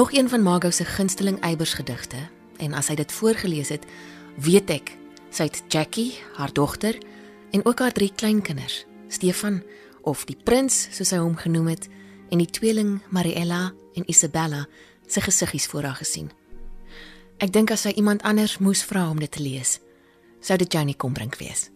Nog 0.00 0.12
een 0.12 0.28
van 0.28 0.42
Margot 0.42 0.74
se 0.74 0.84
gunsteling 0.84 1.40
Eybers 1.40 1.74
gedigte 1.74 2.16
en 2.56 2.72
as 2.72 2.86
hy 2.88 2.94
dit 2.94 3.12
voorgeles 3.12 3.68
het, 3.68 3.82
weet 4.40 4.70
ek 4.72 4.94
sy 5.28 5.44
het 5.50 5.58
Jackie, 5.68 6.14
haar 6.38 6.52
dogter 6.56 6.96
en 7.52 7.64
ook 7.68 7.82
haar 7.84 7.92
drie 7.92 8.08
kleinkinders, 8.08 8.86
Stefan 9.12 9.60
of 10.08 10.24
die 10.24 10.38
prins 10.40 10.86
soos 10.96 11.12
hy 11.12 11.20
hom 11.20 11.36
genoem 11.36 11.68
het 11.74 11.90
en 12.32 12.40
die 12.40 12.48
tweeling 12.48 13.02
Mariella 13.12 13.74
en 13.92 14.08
Isabella 14.08 14.64
se 15.04 15.20
gesiggies 15.20 15.68
voor 15.68 15.90
haar 15.90 16.00
gesien. 16.00 16.32
Ek 17.36 17.52
dink 17.52 17.68
as 17.68 17.84
sy 17.84 17.92
iemand 17.92 18.24
anders 18.24 18.56
moes 18.56 18.80
vra 18.80 19.04
om 19.12 19.20
dit 19.20 19.36
te 19.36 19.44
lees, 19.44 19.82
sou 20.40 20.56
dit 20.56 20.72
Janie 20.72 20.96
Kombrink 20.96 21.36
wees. 21.44 21.68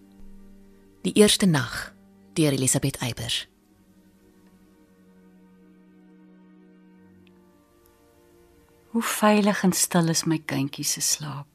Die 1.05 1.13
eerste 1.13 1.45
nag 1.45 1.93
deur 2.33 2.57
Elisabeth 2.57 3.05
Eybers. 3.05 3.45
Hoe 8.95 9.03
veilig 9.03 9.65
en 9.67 9.73
stil 9.75 10.09
is 10.13 10.21
my 10.31 10.37
kindjie 10.47 10.85
se 10.87 11.01
slaap. 11.03 11.49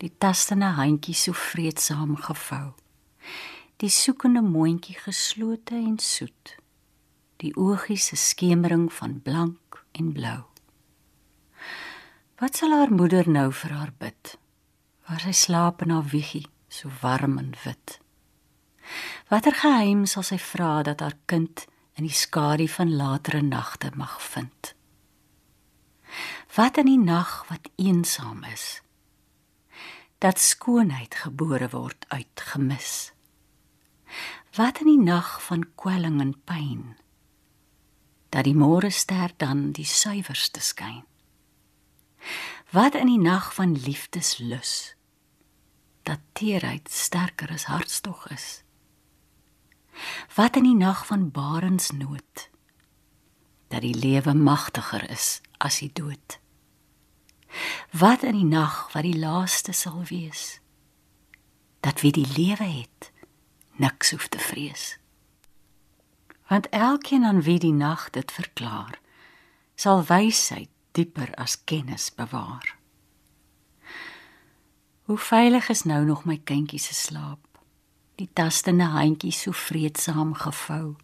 Die 0.00 0.08
tastende 0.16 0.70
handjie 0.78 1.12
so 1.12 1.36
vreedsaam 1.36 2.14
gevou. 2.24 2.70
Die 3.76 3.90
soekende 3.92 4.40
mondjie 4.40 4.96
geslote 4.96 5.76
en 5.76 5.98
soet. 6.00 6.54
Die 7.44 7.50
oogies 7.52 8.06
se 8.08 8.16
skemering 8.16 8.86
van 8.92 9.18
blank 9.26 9.82
en 9.92 10.08
blou. 10.16 10.38
Wat 12.40 12.56
sal 12.56 12.72
haar 12.78 12.96
moeder 12.96 13.28
nou 13.28 13.50
vir 13.52 13.76
haar 13.76 13.92
bid? 13.98 14.32
Waar 15.04 15.20
sy 15.26 15.36
slaap 15.36 15.84
in 15.84 15.92
haar 15.92 16.08
wieggie, 16.14 16.46
so 16.72 16.88
warm 17.02 17.36
en 17.44 17.52
wit. 17.66 17.98
Watter 19.28 19.52
geheim 19.52 20.08
sal 20.08 20.24
sy 20.24 20.40
vra 20.40 20.80
dat 20.88 21.04
haar 21.04 21.20
kind 21.28 21.68
in 22.00 22.08
die 22.08 22.18
skadu 22.24 22.72
van 22.78 22.96
latere 22.96 23.44
nagte 23.44 23.92
mag 24.00 24.16
vind? 24.32 24.77
Wat 26.58 26.76
in 26.76 26.88
die 26.90 26.98
nag 26.98 27.44
wat 27.46 27.68
eensaam 27.76 28.42
is, 28.44 28.80
dat 30.18 30.40
skoonheid 30.42 31.14
gebore 31.14 31.68
word 31.70 32.04
uit 32.08 32.40
gemis. 32.50 33.12
Wat 34.56 34.80
in 34.82 34.88
die 34.90 35.02
nag 35.02 35.36
van 35.44 35.62
kwelling 35.78 36.16
en 36.20 36.32
pyn, 36.50 36.96
dat 38.34 38.48
die 38.48 38.56
môre 38.58 38.90
ster 38.90 39.30
dan 39.38 39.68
die 39.76 39.86
suiwerste 39.86 40.58
skyn. 40.58 41.04
Wat 42.74 42.98
in 42.98 43.06
die 43.06 43.22
nag 43.22 43.52
van 43.54 43.76
liefdeslus, 43.78 44.96
dat 46.02 46.26
teerheid 46.32 46.90
sterker 46.90 47.54
as 47.54 47.68
hartstog 47.70 48.26
is. 48.34 48.48
Wat 50.34 50.58
in 50.58 50.66
die 50.66 50.80
nag 50.82 51.06
van 51.06 51.30
barensnood, 51.30 52.50
dat 53.70 53.86
die 53.86 53.94
lewe 53.94 54.34
magtiger 54.34 55.06
is 55.06 55.38
as 55.62 55.78
die 55.86 55.94
dood. 55.94 56.40
Wat 57.90 58.22
in 58.22 58.36
die 58.36 58.44
nag 58.44 58.92
wat 58.92 59.02
die 59.02 59.18
laaste 59.18 59.72
sal 59.72 60.02
wees, 60.08 60.60
dat 61.80 62.00
wie 62.00 62.12
die 62.12 62.26
lewe 62.36 62.64
het, 62.64 63.12
niks 63.78 64.10
hoef 64.10 64.28
te 64.28 64.38
vrees. 64.38 64.98
Want 66.48 66.68
elkeen 66.68 67.24
aan 67.24 67.42
wie 67.42 67.58
die 67.58 67.72
nag 67.72 68.10
dit 68.10 68.32
verklaar, 68.32 69.00
sal 69.74 70.04
wysheid 70.04 70.68
dieper 70.92 71.34
as 71.34 71.64
kennis 71.64 72.10
bewaar. 72.14 72.76
Hoe 75.08 75.18
veilig 75.18 75.68
is 75.68 75.82
nou 75.82 76.04
nog 76.04 76.24
my 76.24 76.40
kindjie 76.44 76.80
se 76.80 76.94
slaap? 76.94 77.40
Die 78.18 78.28
tastende 78.32 78.90
handjie 78.92 79.32
so 79.32 79.52
vreedsaam 79.56 80.34
gevou. 80.34 80.96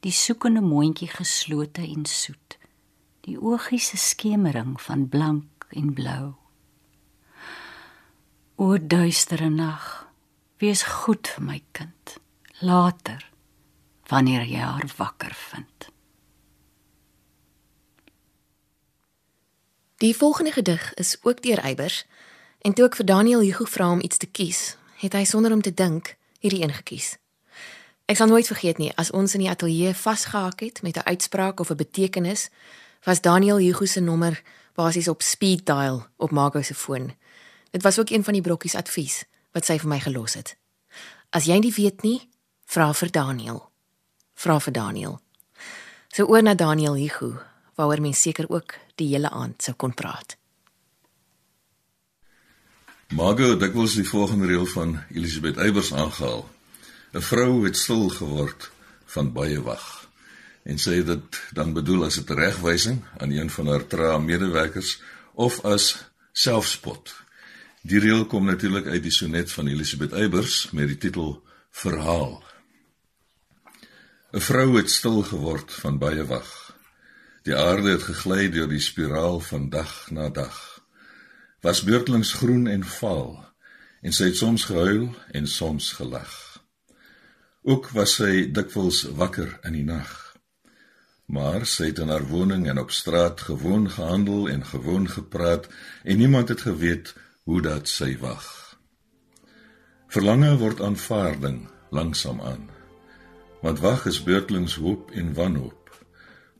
Die 0.00 0.12
soekende 0.12 0.60
mondjie 0.60 1.08
geslote 1.08 1.82
en 1.82 2.06
soet. 2.06 2.58
Die 3.24 3.40
oogie 3.40 3.80
se 3.80 3.96
skemering 3.96 4.80
van 4.82 5.08
blank 5.08 5.66
en 5.68 5.92
blou. 5.94 6.34
O 8.54 8.76
duistere 8.80 9.48
nag, 9.48 10.06
wees 10.60 10.82
goed 10.82 11.28
vir 11.28 11.44
my 11.44 11.62
kind. 11.72 12.18
Later 12.60 13.30
wanneer 14.12 14.44
jy 14.44 14.60
haar 14.60 14.90
wakker 14.96 15.32
vind. 15.34 15.88
Die 20.04 20.16
volgende 20.16 20.52
gedig 20.52 20.94
is 20.94 21.16
ook 21.22 21.42
deur 21.42 21.58
Eybers 21.58 22.04
en 22.60 22.74
toe 22.76 22.84
ek 22.90 23.00
vir 23.00 23.08
Daniel 23.08 23.40
Hugo 23.40 23.64
vra 23.64 23.88
om 23.92 24.04
iets 24.04 24.20
te 24.20 24.28
kies, 24.28 24.76
het 25.00 25.16
hy 25.16 25.24
sonder 25.24 25.52
om 25.52 25.62
te 25.64 25.72
dink 25.72 26.16
hierdie 26.44 26.60
een 26.62 26.74
gekies. 26.76 27.14
Ek 28.04 28.20
sal 28.20 28.28
nooit 28.28 28.46
vergeet 28.46 28.78
nie 28.78 28.92
as 29.00 29.10
ons 29.16 29.32
in 29.32 29.46
die 29.46 29.48
ateljee 29.48 29.94
vasgehak 29.96 30.60
het 30.60 30.82
met 30.84 30.96
'n 31.00 31.08
uitspraak 31.08 31.60
of 31.60 31.70
'n 31.70 31.80
betekenis, 31.80 32.50
was 33.04 33.20
Daniel 33.20 33.58
Hugo 33.58 33.84
se 33.84 34.00
nommer 34.00 34.42
basies 34.74 35.08
op 35.08 35.22
speed 35.22 35.66
dial 35.66 36.06
op 36.16 36.30
Margot 36.30 36.64
se 36.64 36.74
foon. 36.74 37.12
Dit 37.70 37.82
was 37.82 37.98
ook 37.98 38.10
een 38.10 38.24
van 38.24 38.32
die 38.32 38.42
brokkies 38.42 38.74
advies 38.74 39.24
wat 39.52 39.64
sy 39.64 39.78
vir 39.78 39.88
my 39.88 40.00
gelos 40.00 40.34
het. 40.34 40.56
As 41.30 41.46
jy 41.46 41.58
nie 41.58 41.72
weet 41.74 42.02
nie, 42.02 42.20
vra 42.66 42.92
vir 42.94 43.10
Daniel. 43.10 43.60
Vra 44.34 44.58
vir 44.60 44.72
Daniel. 44.72 45.20
So 46.14 46.26
oor 46.26 46.42
na 46.42 46.54
Daniel 46.54 46.94
Hugo, 46.94 47.36
waaroor 47.74 48.00
mens 48.00 48.22
seker 48.22 48.48
ook 48.48 48.74
die 48.94 49.08
hele 49.12 49.30
aand 49.30 49.62
sou 49.62 49.74
kon 49.76 49.94
praat. 49.94 50.36
Margot 53.14 53.48
het 53.48 53.60
dikwels 53.60 53.94
die 53.94 54.08
volgende 54.08 54.46
reël 54.46 54.66
van 54.66 54.96
Elisabeth 55.10 55.58
Eybers 55.58 55.92
aangehaal. 55.92 56.48
'n 57.14 57.22
Vrou 57.22 57.64
het 57.64 57.76
stil 57.76 58.08
geword 58.08 58.70
van 59.06 59.32
baie 59.32 59.62
wag. 59.62 60.03
En 60.64 60.80
sê 60.80 61.02
dit 61.04 61.40
dan 61.56 61.72
bedoel 61.76 62.04
as 62.08 62.18
'n 62.20 62.32
regwysing 62.32 63.04
aan 63.18 63.30
een 63.30 63.50
van 63.50 63.66
haar 63.66 63.86
trae 63.86 64.20
medewerkers 64.20 65.00
of 65.34 65.60
as 65.64 66.04
selfspot. 66.32 67.14
Die 67.82 68.00
reël 68.00 68.26
kom 68.26 68.44
natuurlik 68.44 68.86
uit 68.86 69.02
die 69.02 69.12
sonnet 69.12 69.52
van 69.52 69.66
Elisabeth 69.66 70.12
Eybers 70.12 70.70
met 70.70 70.88
die 70.88 70.98
titel 70.98 71.42
Verhaal. 71.70 72.42
'n 74.32 74.40
Vrou 74.40 74.76
het 74.76 74.90
stil 74.90 75.22
geword 75.22 75.72
van 75.72 75.98
baie 75.98 76.24
wag. 76.26 76.76
Die 77.42 77.56
aarde 77.56 77.90
het 77.90 78.02
gegly 78.02 78.48
deur 78.50 78.68
die 78.68 78.80
spiraal 78.80 79.40
van 79.40 79.68
dag 79.68 80.10
na 80.10 80.28
dag 80.28 80.74
was 81.64 81.82
beurtelings 81.82 82.32
groen 82.32 82.66
en 82.66 82.84
vaal 82.84 83.38
en 84.04 84.12
sy 84.12 84.26
het 84.28 84.36
soms 84.36 84.66
gehuil 84.68 85.06
en 85.32 85.46
soms 85.48 85.92
gelag. 85.96 86.32
Ook 87.64 87.88
was 87.96 88.18
sy 88.20 88.50
dikwels 88.52 89.06
wakker 89.16 89.48
in 89.64 89.78
die 89.78 89.86
nag. 89.88 90.23
Maar 91.26 91.66
sy 91.66 91.88
het 91.90 91.98
in 91.98 92.12
haar 92.12 92.26
woning 92.28 92.66
en 92.68 92.78
op 92.78 92.90
straat 92.90 93.40
gewoon 93.40 93.90
gehandel 93.90 94.48
en 94.48 94.66
gewoon 94.66 95.08
gepraat 95.08 95.68
en 96.02 96.16
niemand 96.16 96.48
het 96.48 96.60
geweet 96.60 97.14
hoe 97.42 97.62
dat 97.62 97.88
sy 97.88 98.18
wag. 98.18 98.76
Verlange 100.08 100.56
word 100.56 100.80
aanvaarding 100.80 101.68
langsam 101.90 102.40
aan. 102.40 102.68
Want 103.60 103.80
wag 103.80 104.06
is 104.06 104.22
beurtelings 104.22 104.76
hoop 104.76 105.10
en 105.10 105.34
wanhoop 105.34 105.84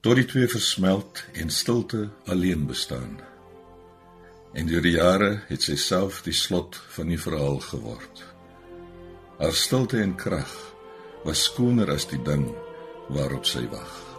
tot 0.05 0.19
die 0.21 0.27
twee 0.29 0.49
versmelt 0.53 1.23
en 1.33 1.51
stilte 1.51 2.11
alleen 2.29 2.67
bestaan. 2.69 3.17
En 4.53 4.69
deur 4.69 4.85
die 4.85 4.99
jare 4.99 5.31
het 5.49 5.65
sy 5.65 5.79
self 5.81 6.21
die 6.27 6.37
slot 6.37 6.77
van 6.93 7.09
die 7.09 7.21
verhaal 7.21 7.57
geword. 7.65 8.21
Haar 9.39 9.57
stilte 9.57 10.03
en 10.05 10.13
krag 10.21 10.53
was 11.25 11.47
skoner 11.49 11.95
as 11.97 12.05
die 12.13 12.21
ding 12.21 12.51
waarop 13.09 13.49
sy 13.49 13.65
wag. 13.73 14.14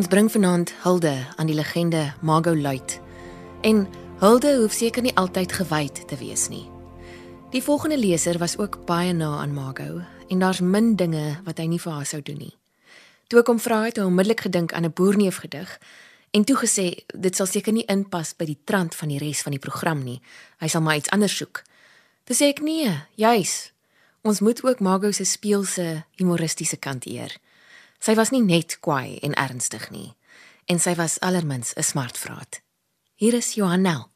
Ons 0.00 0.08
bring 0.08 0.30
vanaand 0.32 0.70
hulde 0.80 1.12
aan 1.36 1.46
die 1.50 1.54
legende 1.54 2.14
Margot 2.24 2.56
Luit. 2.56 3.00
En 3.60 3.82
hulde 4.18 4.54
hoef 4.56 4.72
seker 4.72 5.04
nie 5.04 5.12
altyd 5.20 5.52
gewyd 5.52 5.98
te 6.08 6.16
wees 6.16 6.46
nie. 6.48 6.62
Die 7.52 7.60
volgende 7.60 7.98
leser 8.00 8.38
was 8.40 8.56
ook 8.56 8.78
baie 8.88 9.12
na 9.12 9.28
aan 9.42 9.52
Margot 9.52 10.00
en 10.28 10.38
daar's 10.40 10.62
min 10.64 10.96
dinge 10.96 11.42
wat 11.44 11.60
hy 11.60 11.66
nie 11.68 11.80
vir 11.84 11.92
haar 11.92 12.08
sou 12.08 12.22
doen 12.24 12.40
nie. 12.40 12.54
Toe 13.28 13.42
ek 13.42 13.52
hom 13.52 13.60
vra 13.60 13.82
het, 13.82 13.98
het 13.98 14.00
hy 14.00 14.08
onmiddellik 14.08 14.46
gedink 14.46 14.72
aan 14.72 14.88
'n 14.88 14.96
boerneef 14.96 15.42
gedig 15.44 15.76
en 16.30 16.44
toe 16.44 16.56
gesê 16.56 17.04
dit 17.12 17.36
sal 17.36 17.46
seker 17.46 17.72
nie 17.72 17.84
inpas 17.84 18.32
by 18.32 18.48
die 18.48 18.58
trant 18.64 18.94
van 18.94 19.08
die 19.08 19.18
res 19.20 19.42
van 19.42 19.52
die 19.52 19.60
program 19.60 20.00
nie. 20.04 20.22
Hy 20.64 20.68
sal 20.68 20.80
maar 20.80 20.96
iets 20.96 21.10
anders 21.10 21.36
soek. 21.36 21.62
Toe 22.24 22.36
sê 22.36 22.48
ek 22.48 22.62
nee, 22.62 22.88
juis. 23.14 23.72
Ons 24.22 24.40
moet 24.40 24.64
ook 24.64 24.80
Margot 24.80 25.14
se 25.14 25.24
speelse 25.24 26.04
humoristiese 26.16 26.76
kant 26.76 27.06
eer. 27.06 27.36
Sy 28.00 28.14
was 28.16 28.30
nie 28.32 28.40
net 28.40 28.78
kwaai 28.80 29.18
en 29.20 29.34
ernstig 29.36 29.90
nie, 29.92 30.14
en 30.72 30.78
sy 30.80 30.94
was 30.96 31.18
allermins 31.20 31.74
'n 31.76 31.84
smartvraat. 31.84 32.62
Hier 33.16 33.34
is 33.34 33.54
Johanel. 33.54 34.08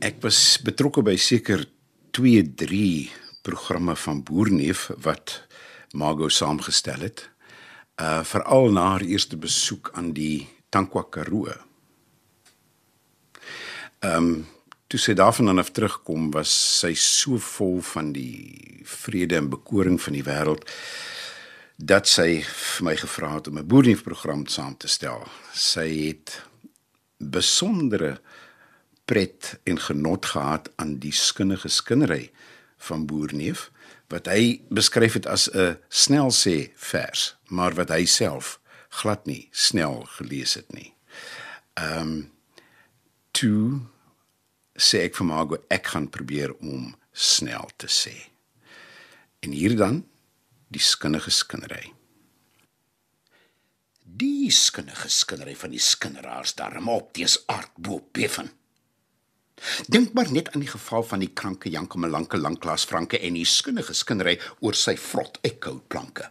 Ek 0.00 0.20
was 0.20 0.58
betrokke 0.60 1.02
by 1.02 1.16
seker 1.16 1.64
2, 2.10 2.42
3 2.54 3.10
programme 3.42 3.96
van 3.96 4.22
Boerneef 4.22 4.90
wat 4.98 5.46
Margot 5.92 6.32
saamgestel 6.32 7.00
het. 7.00 7.30
Uh 7.96 8.24
veral 8.24 8.72
na 8.72 8.80
haar 8.80 9.00
eerste 9.00 9.36
besoek 9.36 9.90
aan 9.94 10.12
die 10.12 10.48
Tankwa 10.68 11.02
Karoo. 11.02 11.48
Ehm 14.00 14.16
um, 14.16 14.46
toe 14.92 15.00
sy 15.00 15.14
daarvan 15.16 15.56
af 15.56 15.70
terugkom, 15.72 16.26
was 16.34 16.52
sy 16.52 16.92
so 16.98 17.38
vol 17.40 17.78
van 17.94 18.10
die 18.12 18.82
vrede 18.84 19.38
en 19.40 19.48
bekoring 19.48 19.96
van 19.96 20.18
die 20.18 20.24
wêreld 20.26 20.66
dat 21.80 22.06
sy 22.06 22.42
vir 22.44 22.84
my 22.84 22.92
gevra 23.00 23.30
het 23.38 23.48
om 23.48 23.58
'n 23.58 23.66
boerdienprogram 23.66 24.46
saam 24.46 24.76
te 24.76 24.88
stel. 24.88 25.24
Sy 25.54 25.88
het 26.08 26.42
besondere 27.18 28.20
pret 29.04 29.58
en 29.64 29.78
genot 29.80 30.26
gehad 30.26 30.68
aan 30.76 30.98
die 30.98 31.12
skinnige 31.12 31.68
skinnery 31.68 32.30
van 32.76 33.06
Boerneef 33.06 33.70
wat 34.08 34.26
hy 34.26 34.60
beskryf 34.68 35.12
het 35.14 35.26
as 35.26 35.48
'n 35.48 35.78
snel 35.88 36.30
sê 36.30 36.70
vers, 36.76 37.36
maar 37.48 37.74
wat 37.74 37.88
hy 37.88 38.04
self 38.04 38.60
glad 38.88 39.26
nie 39.26 39.48
snel 39.50 40.04
gelees 40.04 40.54
het 40.54 40.72
nie. 40.72 40.94
Ehm 41.74 42.30
um, 43.32 43.91
sê 44.76 45.04
ek 45.06 45.18
vir 45.18 45.28
Margo 45.28 45.58
ek 45.70 45.92
gaan 45.94 46.08
probeer 46.12 46.54
om 46.60 46.92
snel 47.12 47.68
te 47.76 47.90
sê. 47.90 48.14
En 49.42 49.52
hier 49.52 49.76
dan 49.76 50.02
die 50.72 50.82
skinnige 50.82 51.32
skinnery. 51.34 51.92
Die 54.02 54.50
skinnige 54.52 55.08
skinnery 55.12 55.54
van 55.56 55.72
die 55.72 55.82
skinneraars 55.82 56.56
daarom 56.58 56.88
op 56.92 57.12
tees 57.16 57.38
aard 57.52 57.72
bo 57.76 58.00
beffen. 58.12 58.50
Dink 59.86 60.12
maar 60.16 60.30
net 60.32 60.50
aan 60.52 60.64
die 60.64 60.70
geval 60.70 61.04
van 61.06 61.22
die 61.22 61.30
kranke 61.30 61.70
Janke 61.70 61.98
Melanke 62.00 62.38
lanklaas 62.40 62.84
Franke 62.88 63.20
en 63.20 63.36
die 63.38 63.46
skinnige 63.46 63.94
skinnery 63.94 64.38
oor 64.60 64.76
sy 64.78 64.96
vrot 64.98 65.38
ekkoutplanke. 65.46 66.30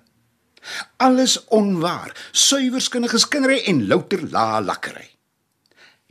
Alles 1.02 1.38
onwaar, 1.50 2.14
suiwer 2.32 2.84
skinnige 2.84 3.22
skinnery 3.22 3.62
en 3.72 3.86
louter 3.88 4.28
la 4.30 4.60
lakkery. 4.62 5.08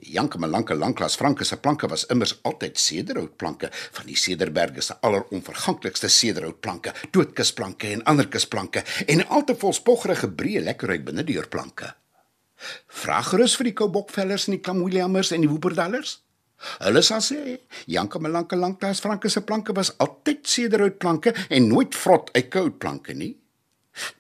Janke 0.06 0.38
Melanke 0.38 0.74
lanklaas 0.74 1.16
Franke 1.16 1.44
se 1.44 1.56
planke 1.60 1.88
was 1.88 2.06
immers 2.12 2.38
altyd 2.48 2.78
sederhoutplanke 2.78 3.68
van 3.72 4.06
die 4.08 4.16
Sederberge 4.16 4.82
se 4.82 4.96
alleronverganklikste 5.04 6.08
sederhoutplanke, 6.08 6.94
doodkusplanke 7.12 7.92
en 7.92 8.04
ander 8.08 8.28
kusplanke 8.28 8.84
en 9.06 9.26
altevol 9.28 9.74
spoggerige 9.76 10.30
breë 10.32 10.64
lekkerheid 10.64 11.04
binne 11.04 11.24
deurplanke. 11.26 11.92
Vra 13.02 13.20
gerus 13.24 13.56
vir 13.56 13.70
die 13.70 13.76
Koubokvellers 13.76 14.48
en 14.48 14.56
die 14.56 14.64
Klamwilliamers 14.64 15.32
en 15.36 15.44
die 15.44 15.50
Woeperdallers. 15.50 16.18
Hulle 16.84 17.00
sal 17.04 17.22
sê 17.24 17.56
Janke 17.88 18.20
Melanke 18.20 18.56
lanklaas 18.56 19.00
Franke 19.00 19.30
se 19.32 19.40
planke 19.40 19.72
was 19.76 19.94
altyd 19.98 20.44
sederhoutplanke 20.44 21.32
en 21.48 21.68
nooit 21.68 21.96
vrot 21.96 22.32
eikoutplanke 22.36 23.16
nie. 23.16 23.34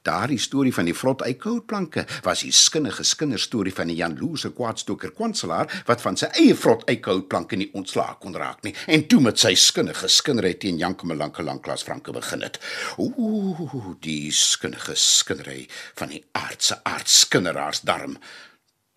Daardie 0.06 0.38
storie 0.38 0.74
van 0.74 0.88
die 0.88 0.96
vrot 0.96 1.22
eikoutplanke 1.26 2.06
was 2.26 2.44
die 2.44 2.52
skinnige 2.52 3.04
skinderstorie 3.04 3.74
van 3.74 3.90
die 3.92 3.98
Jan 4.00 4.16
Loose 4.20 4.52
kwaadstoker 4.56 5.14
kwanselaar 5.16 5.70
wat 5.86 6.02
van 6.04 6.18
sy 6.20 6.30
eie 6.40 6.56
vrot 6.58 6.86
eikoutplanke 6.90 7.58
nie 7.60 7.70
ontslaak 7.78 8.20
kon 8.24 8.36
raak 8.36 8.64
nie 8.66 8.74
en 8.86 9.06
toe 9.10 9.20
met 9.24 9.40
sy 9.40 9.54
skinnige 9.58 10.08
skinnery 10.08 10.54
teen 10.60 10.78
Janke 10.80 11.06
Melanke 11.06 11.44
lanklaas 11.46 11.84
Franke 11.86 12.12
begin 12.12 12.44
het. 12.44 12.60
Ooh, 12.98 13.94
die 14.00 14.30
skinnige 14.34 14.96
skinnery 14.96 15.66
van 15.98 16.12
die 16.14 16.22
aardse 16.36 16.80
aardskinneraars 16.84 17.84
darm 17.88 18.16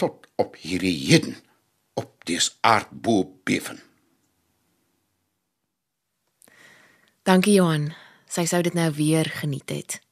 tot 0.02 0.28
op 0.36 0.56
hierdie 0.60 0.96
heden 1.08 1.38
op 1.93 2.26
dis 2.26 2.58
aardbo 2.62 3.24
beven. 3.43 3.82
Dankie 7.24 7.54
Johan. 7.56 7.93
Sy 8.28 8.43
sou 8.50 8.60
dit 8.65 8.74
nou 8.76 8.89
weer 8.98 9.30
geniet 9.30 9.69
het. 9.69 10.02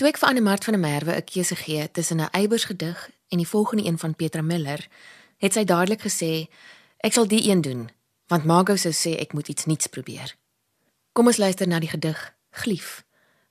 Toe 0.00 0.08
ek 0.08 0.16
vir 0.16 0.30
Anne 0.30 0.40
Mart 0.40 0.64
van 0.64 0.72
der 0.72 0.80
Merwe 0.80 1.12
'n 1.12 1.24
keuse 1.28 1.56
gee 1.56 1.90
tussen 1.90 2.20
'n 2.20 2.32
Eybers 2.32 2.64
gedig 2.64 3.10
en 3.28 3.38
die 3.38 3.48
volgende 3.48 3.84
een 3.84 3.98
van 3.98 4.14
Petra 4.14 4.42
Miller, 4.42 4.88
het 5.36 5.52
sy 5.52 5.64
dadelik 5.64 6.00
gesê 6.00 6.48
ek 6.96 7.12
sal 7.12 7.26
die 7.26 7.50
een 7.50 7.60
doen, 7.60 7.90
want 8.26 8.44
Margot 8.44 8.80
sou 8.80 8.92
sê 8.92 9.20
ek 9.20 9.32
moet 9.32 9.48
iets 9.48 9.64
nuuts 9.64 9.86
probeer. 9.86 10.36
Kom 11.12 11.26
ons 11.26 11.36
luister 11.36 11.68
na 11.68 11.78
die 11.78 11.88
gedig 11.88 12.34
Glief, 12.50 13.04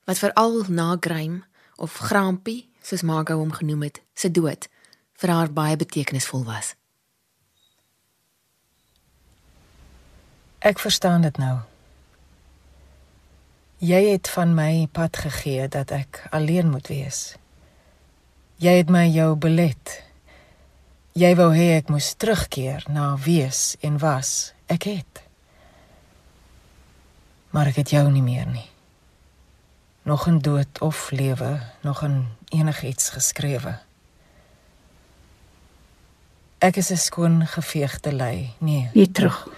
wat 0.04 0.18
veral 0.18 0.64
na 0.68 0.96
Grym 1.00 1.44
of 1.76 1.96
Grampie, 1.96 2.68
soos 2.82 3.02
Margot 3.02 3.36
hom 3.36 3.52
genoem 3.52 3.82
het, 3.82 4.00
se 4.14 4.30
dood 4.30 4.68
vir 5.12 5.30
haar 5.30 5.52
baie 5.52 5.76
betekenisvol 5.76 6.44
was. 6.44 6.74
Ek 10.58 10.78
verstaan 10.78 11.22
dit 11.22 11.36
nou. 11.36 11.69
Jy 13.80 14.10
het 14.10 14.28
van 14.28 14.50
my 14.52 14.88
pad 14.92 15.16
gegee 15.16 15.64
dat 15.72 15.88
ek 15.96 16.26
alleen 16.36 16.68
moet 16.68 16.88
wees. 16.92 17.20
Jy 18.60 18.74
het 18.82 18.90
my 18.92 19.06
jou 19.08 19.32
belet. 19.40 19.92
Jy 21.16 21.30
wou 21.38 21.48
hê 21.56 21.78
ek 21.78 21.88
moes 21.88 22.10
terugkeer 22.20 22.84
na 22.92 23.14
wees 23.24 23.78
en 23.80 23.96
was. 24.02 24.52
Ek 24.68 24.84
het. 24.84 25.22
Maar 27.56 27.72
ek 27.72 27.80
het 27.80 27.94
jou 27.96 28.04
nie 28.12 28.22
meer 28.22 28.44
nie. 28.52 28.68
Nog 30.04 30.28
'n 30.28 30.44
dood 30.44 30.80
of 30.80 31.10
lewe, 31.10 31.60
nog 31.80 32.04
'n 32.04 32.28
enigiets 32.52 33.08
geskrewe. 33.16 33.78
Ek 36.58 36.76
is 36.76 36.90
'n 36.92 36.96
skoon 36.96 37.46
geveegde 37.46 38.12
lei. 38.12 38.52
Nee, 38.58 38.90
Nie 38.94 39.10
terug. 39.10 39.48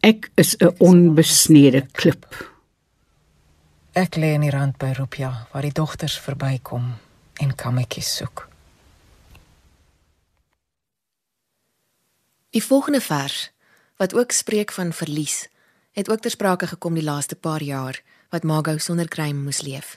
Ek 0.00 0.30
is 0.34 0.56
'n 0.58 0.74
onbesnede 0.78 1.86
klip. 1.92 2.26
Ek 3.98 4.14
lê 4.14 4.28
in 4.36 4.44
die 4.44 4.52
rand 4.54 4.76
by 4.78 4.92
Rupia 4.94 5.48
waar 5.50 5.64
die 5.66 5.74
dogters 5.74 6.14
verbykom 6.22 6.84
en 7.42 7.54
kammetjies 7.58 8.10
soek. 8.20 8.44
Die 12.54 12.62
volgende 12.62 13.00
vers, 13.02 13.48
wat 13.98 14.14
ook 14.14 14.30
spreek 14.32 14.70
van 14.76 14.92
verlies, 14.94 15.48
het 15.98 16.10
ook 16.12 16.22
ter 16.22 16.30
sprake 16.30 16.68
gekom 16.70 16.94
die 16.94 17.02
laaste 17.02 17.34
paar 17.34 17.62
jaar 17.62 17.98
wat 18.30 18.46
Margot 18.46 18.78
sonder 18.82 19.08
krym 19.10 19.40
moes 19.48 19.64
leef. 19.66 19.96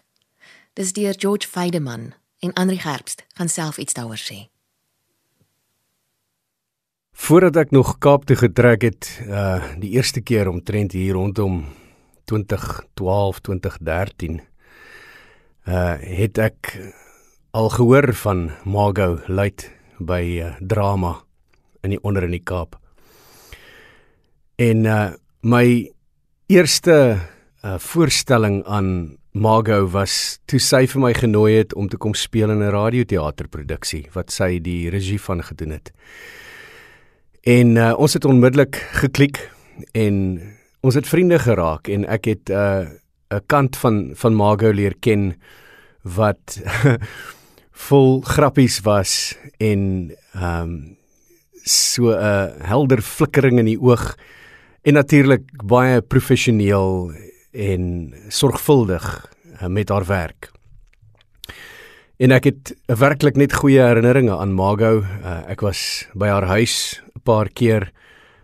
Dis 0.73 0.95
deur 0.97 1.13
George 1.17 1.45
Feideman 1.47 2.15
en 2.39 2.53
Andri 2.53 2.79
Gerbst 2.81 3.21
gaan 3.37 3.53
self 3.53 3.77
iets 3.77 3.93
daaroor 3.93 4.23
sê. 4.23 4.39
Voordat 7.13 7.59
ek 7.67 7.75
nog 7.75 7.99
Kaap 8.01 8.25
toe 8.25 8.39
getrek 8.39 8.81
het, 8.81 9.11
uh 9.29 9.77
die 9.77 9.93
eerste 9.93 10.25
keer 10.25 10.49
omtrent 10.49 10.97
hier 10.97 11.13
rondom 11.13 11.61
2012, 12.31 13.41
2013, 13.47 14.41
uh 15.67 15.95
het 15.99 16.39
ek 16.41 16.71
al 17.51 17.69
gehoor 17.75 18.13
van 18.23 18.49
Margot 18.63 19.27
Luit 19.27 19.67
by 19.99 20.21
uh, 20.39 20.53
drama 20.59 21.17
in 21.83 21.93
die 21.93 21.99
onder 22.01 22.23
in 22.25 22.35
die 22.37 22.43
Kaap. 22.43 22.77
En 24.55 24.85
uh 24.87 25.11
my 25.41 25.91
eerste 26.47 26.95
uh 27.65 27.77
voorstelling 27.77 28.63
aan 28.65 29.17
Margot 29.31 29.91
was 29.91 30.39
toe 30.45 30.59
sy 30.59 30.85
vir 30.91 31.01
my 31.01 31.13
genooi 31.15 31.53
het 31.61 31.75
om 31.75 31.87
te 31.87 31.97
kom 31.97 32.13
speel 32.13 32.51
in 32.51 32.63
'n 32.63 32.71
radioteaterproduksie 32.71 34.07
wat 34.13 34.31
sy 34.31 34.59
die 34.59 34.89
regie 34.89 35.21
van 35.21 35.43
gedoen 35.43 35.71
het. 35.71 35.91
En 37.43 37.75
uh, 37.75 37.93
ons 37.97 38.13
het 38.13 38.25
onmiddellik 38.25 38.75
geklik 38.91 39.49
en 39.93 40.41
ons 40.81 40.95
het 40.97 41.07
vriende 41.07 41.39
geraak 41.39 41.87
en 41.87 42.05
ek 42.05 42.25
het 42.25 42.49
'n 42.49 42.53
uh, 42.53 42.89
'n 43.31 43.45
kant 43.45 43.77
van 43.77 44.11
van 44.13 44.33
Margot 44.33 44.75
leer 44.75 44.95
ken 44.99 45.35
wat 46.01 46.61
vol 47.87 48.21
grappies 48.21 48.81
was 48.83 49.37
en 49.57 50.11
ehm 50.33 50.61
um, 50.61 50.97
so 51.63 52.09
'n 52.09 52.17
uh, 52.17 52.67
helder 52.67 53.01
flikkering 53.01 53.59
in 53.59 53.65
die 53.65 53.81
oog 53.81 54.17
en 54.81 54.93
natuurlik 54.93 55.43
baie 55.63 56.01
professioneel 56.01 57.11
en 57.51 58.13
sorgvuldig 58.27 59.33
uh, 59.61 59.67
met 59.67 59.89
haar 59.89 60.05
werk. 60.05 60.51
En 62.17 62.31
ek 62.31 62.43
het 62.43 62.75
werklik 62.85 63.35
net 63.35 63.53
goeie 63.53 63.81
herinneringe 63.81 64.37
aan 64.37 64.53
Margot. 64.53 65.03
Uh, 65.03 65.41
ek 65.49 65.61
was 65.61 66.07
by 66.13 66.27
haar 66.27 66.45
huis 66.45 67.01
'n 67.15 67.21
paar 67.23 67.49
keer 67.49 67.91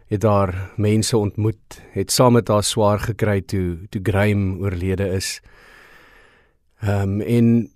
het 0.08 0.22
daar 0.22 0.72
mense 0.76 1.18
ontmoet, 1.18 1.82
het 1.92 2.12
saam 2.12 2.34
met 2.34 2.48
haar 2.48 2.64
swaar 2.64 3.00
gekry 3.00 3.42
toe 3.42 3.88
toe 3.90 4.02
Graham 4.04 4.60
oorlede 4.62 5.10
is. 5.16 5.40
Ehm 6.80 7.02
um, 7.02 7.22
en 7.22 7.72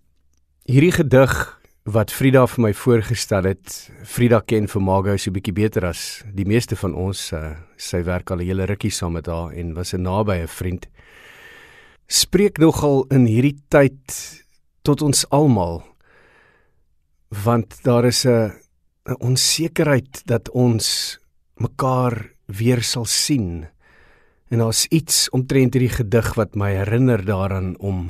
hierdie 0.63 0.91
gedig 0.91 1.61
wat 1.83 2.11
Frida 2.13 2.45
vir 2.47 2.61
my 2.61 2.73
voorgestel 2.77 3.43
het, 3.49 3.89
Frida 4.05 4.39
ken 4.45 4.67
vir 4.69 4.81
Margot 4.81 5.19
so 5.19 5.29
'n 5.29 5.33
bietjie 5.33 5.53
beter 5.53 5.85
as 5.85 6.23
die 6.33 6.45
meeste 6.45 6.75
van 6.75 6.93
ons. 6.93 7.31
Uh, 7.33 7.57
sy 7.77 8.03
werk 8.03 8.31
al 8.31 8.37
'n 8.37 8.45
hele 8.45 8.65
rukkie 8.65 8.91
saam 8.91 9.13
met 9.13 9.25
haar 9.25 9.51
en 9.51 9.73
was 9.73 9.93
'n 9.93 10.01
nabye 10.01 10.47
vriend. 10.47 10.87
Spreek 12.07 12.57
nogal 12.57 13.05
in 13.09 13.25
hierdie 13.25 13.57
tyd 13.69 14.45
tot 14.83 15.01
ons 15.01 15.29
almal 15.29 15.83
want 17.31 17.83
daar 17.83 18.05
is 18.05 18.25
'n 18.25 18.51
onsekerheid 19.19 20.21
dat 20.25 20.49
ons 20.49 21.20
mekaar 21.61 22.15
weer 22.51 22.81
sal 22.83 23.05
sien. 23.05 23.67
En 24.51 24.63
daar's 24.63 24.85
iets 24.91 25.29
omtrent 25.29 25.73
hierdie 25.77 25.93
gedig 25.93 26.33
wat 26.35 26.57
my 26.59 26.73
herinner 26.81 27.23
daaraan 27.25 27.75
om 27.79 28.09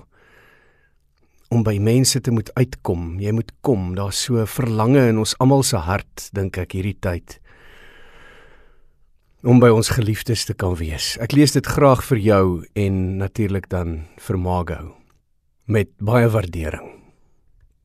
om 1.52 1.66
by 1.68 1.76
mense 1.84 2.22
te 2.24 2.32
moet 2.32 2.48
uitkom. 2.56 3.20
Jy 3.20 3.34
moet 3.36 3.52
kom. 3.60 3.92
Daar's 3.96 4.24
so 4.24 4.40
'n 4.40 4.48
verlange 4.48 5.08
in 5.08 5.18
ons 5.18 5.38
almal 5.38 5.64
se 5.64 5.76
hart, 5.76 6.30
dink 6.32 6.58
ek 6.58 6.72
hierdie 6.72 7.00
tyd. 7.00 7.42
om 9.44 9.58
by 9.62 9.72
ons 9.74 9.90
geliefdes 9.90 10.46
te 10.46 10.54
kan 10.54 10.76
wees. 10.78 11.16
Ek 11.22 11.34
lees 11.34 11.56
dit 11.56 11.66
graag 11.66 12.04
vir 12.06 12.20
jou 12.22 12.46
en 12.78 12.98
natuurlik 13.18 13.70
dan 13.74 14.04
vir 14.22 14.38
Margot 14.38 14.92
met 15.66 15.90
baie 16.04 16.28
waardering. 16.30 16.90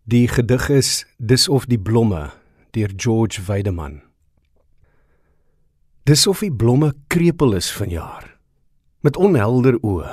Die 0.04 0.26
gedig 0.28 0.68
is 0.70 0.90
Dis 1.18 1.48
of 1.48 1.66
die 1.70 1.78
blomme 1.78 2.30
deur 2.76 2.92
George 2.96 3.42
Weideman. 3.46 4.05
Dis 6.06 6.22
of 6.30 6.38
die 6.44 6.52
blomme 6.54 6.92
krepeel 7.10 7.56
is 7.58 7.66
vanjaar 7.74 8.28
met 9.02 9.16
onhelder 9.18 9.74
oë. 9.82 10.12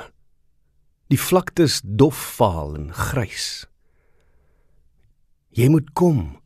Die 1.10 1.18
vlaktes 1.18 1.80
dof 1.86 2.18
vaal 2.38 2.74
en 2.80 2.88
grys. 2.90 3.68
Jy 5.54 5.70
moet 5.70 5.92
kom 5.94 6.40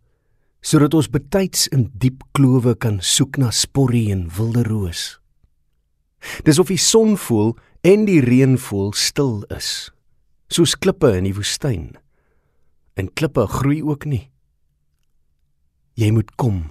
sodat 0.61 0.93
ons 0.99 1.09
betyds 1.09 1.65
in 1.73 1.87
diep 1.97 2.27
klowe 2.37 2.75
kan 2.77 3.01
soek 3.01 3.41
na 3.41 3.49
sporrie 3.55 4.11
en 4.13 4.27
wilde 4.37 4.67
roos. 4.69 5.17
Dis 6.45 6.61
of 6.61 6.69
die 6.69 6.81
son 6.83 7.17
voel 7.17 7.55
en 7.89 8.05
die 8.05 8.21
reën 8.21 8.59
voel 8.61 8.91
stil 8.93 9.47
is, 9.55 9.89
soos 10.53 10.77
klippe 10.77 11.15
in 11.17 11.25
die 11.25 11.37
woestyn. 11.37 11.95
En 13.01 13.09
klippe 13.09 13.47
groei 13.49 13.81
ook 13.81 14.05
nie. 14.11 14.27
Jy 15.97 16.13
moet 16.13 16.37
kom 16.37 16.67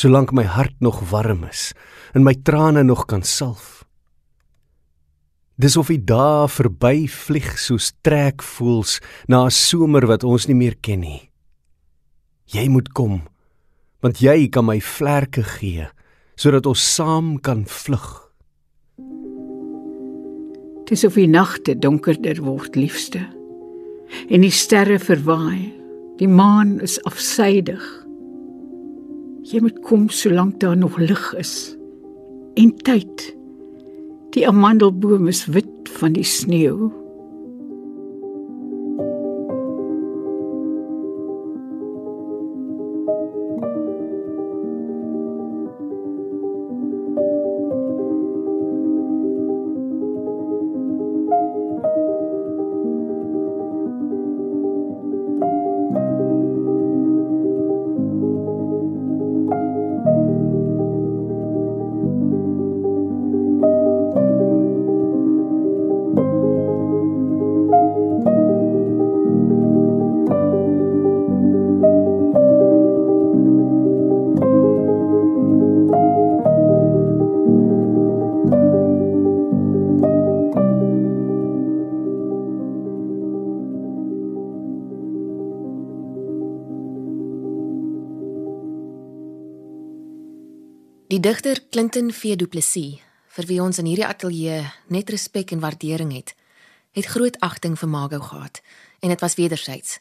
solank 0.00 0.32
my 0.32 0.46
hart 0.48 0.78
nog 0.80 1.02
warm 1.10 1.44
is 1.44 1.70
en 2.16 2.24
my 2.24 2.32
trane 2.34 2.82
nog 2.82 3.04
kan 3.06 3.22
salf. 3.22 3.84
Dis 5.60 5.76
of 5.76 5.90
die 5.92 6.00
dae 6.00 6.48
verby 6.48 7.04
vlieg 7.04 7.50
soos 7.60 7.90
trekvoels 8.00 9.00
na 9.28 9.44
'n 9.44 9.50
somer 9.50 10.06
wat 10.06 10.24
ons 10.24 10.46
nie 10.48 10.56
meer 10.56 10.76
ken 10.80 11.00
nie. 11.00 11.30
Jy 12.48 12.68
moet 12.68 12.88
kom 12.92 13.28
want 14.00 14.20
jy 14.20 14.48
kan 14.48 14.64
my 14.64 14.80
vlerke 14.80 15.42
gee 15.42 15.86
sodat 16.36 16.66
ons 16.66 16.94
saam 16.94 17.38
kan 17.40 17.66
vlug. 17.66 18.32
Dis 20.88 21.04
of 21.04 21.14
die 21.14 21.28
nagte 21.28 21.78
donkerder 21.78 22.40
word, 22.42 22.74
liefste. 22.76 23.20
En 24.30 24.40
die 24.40 24.50
sterre 24.50 24.98
verwaai. 24.98 25.72
Die 26.16 26.28
maan 26.28 26.80
is 26.80 26.98
afsydig. 27.04 28.09
Jy 29.50 29.58
moet 29.64 29.80
kom 29.82 30.06
solank 30.14 30.60
daar 30.62 30.76
nog 30.78 30.98
lig 30.98 31.34
is. 31.34 31.74
En 32.54 32.70
tyd. 32.86 33.24
Die 34.30 34.46
amandelboom 34.46 35.26
is 35.26 35.44
wit 35.50 35.90
van 35.98 36.14
die 36.14 36.24
sneeu. 36.24 36.90
Die 91.20 91.28
digter 91.28 91.58
Clinton 91.68 92.12
V 92.16 92.32
Du 92.34 92.46
Plessis, 92.48 92.96
vir 93.36 93.44
wie 93.44 93.58
ons 93.60 93.76
in 93.76 93.84
hierdie 93.84 94.06
ateljee 94.06 94.62
net 94.88 95.10
respek 95.12 95.50
en 95.52 95.60
waardering 95.60 96.14
het, 96.16 96.30
het 96.96 97.10
groot 97.12 97.36
agting 97.44 97.74
vir 97.76 97.90
Margot 97.92 98.24
gehad 98.24 98.62
en 99.04 99.12
dit 99.12 99.20
was 99.20 99.36
wederzijds. 99.36 99.98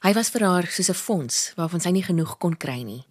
Hy 0.00 0.14
was 0.16 0.32
vir 0.32 0.46
haar 0.48 0.66
soos 0.72 0.88
'n 0.88 0.96
fonds 0.96 1.52
waarvan 1.58 1.84
sy 1.84 1.90
nie 1.90 2.06
genoeg 2.08 2.38
kon 2.38 2.56
kry 2.56 2.80
nie. 2.80 3.04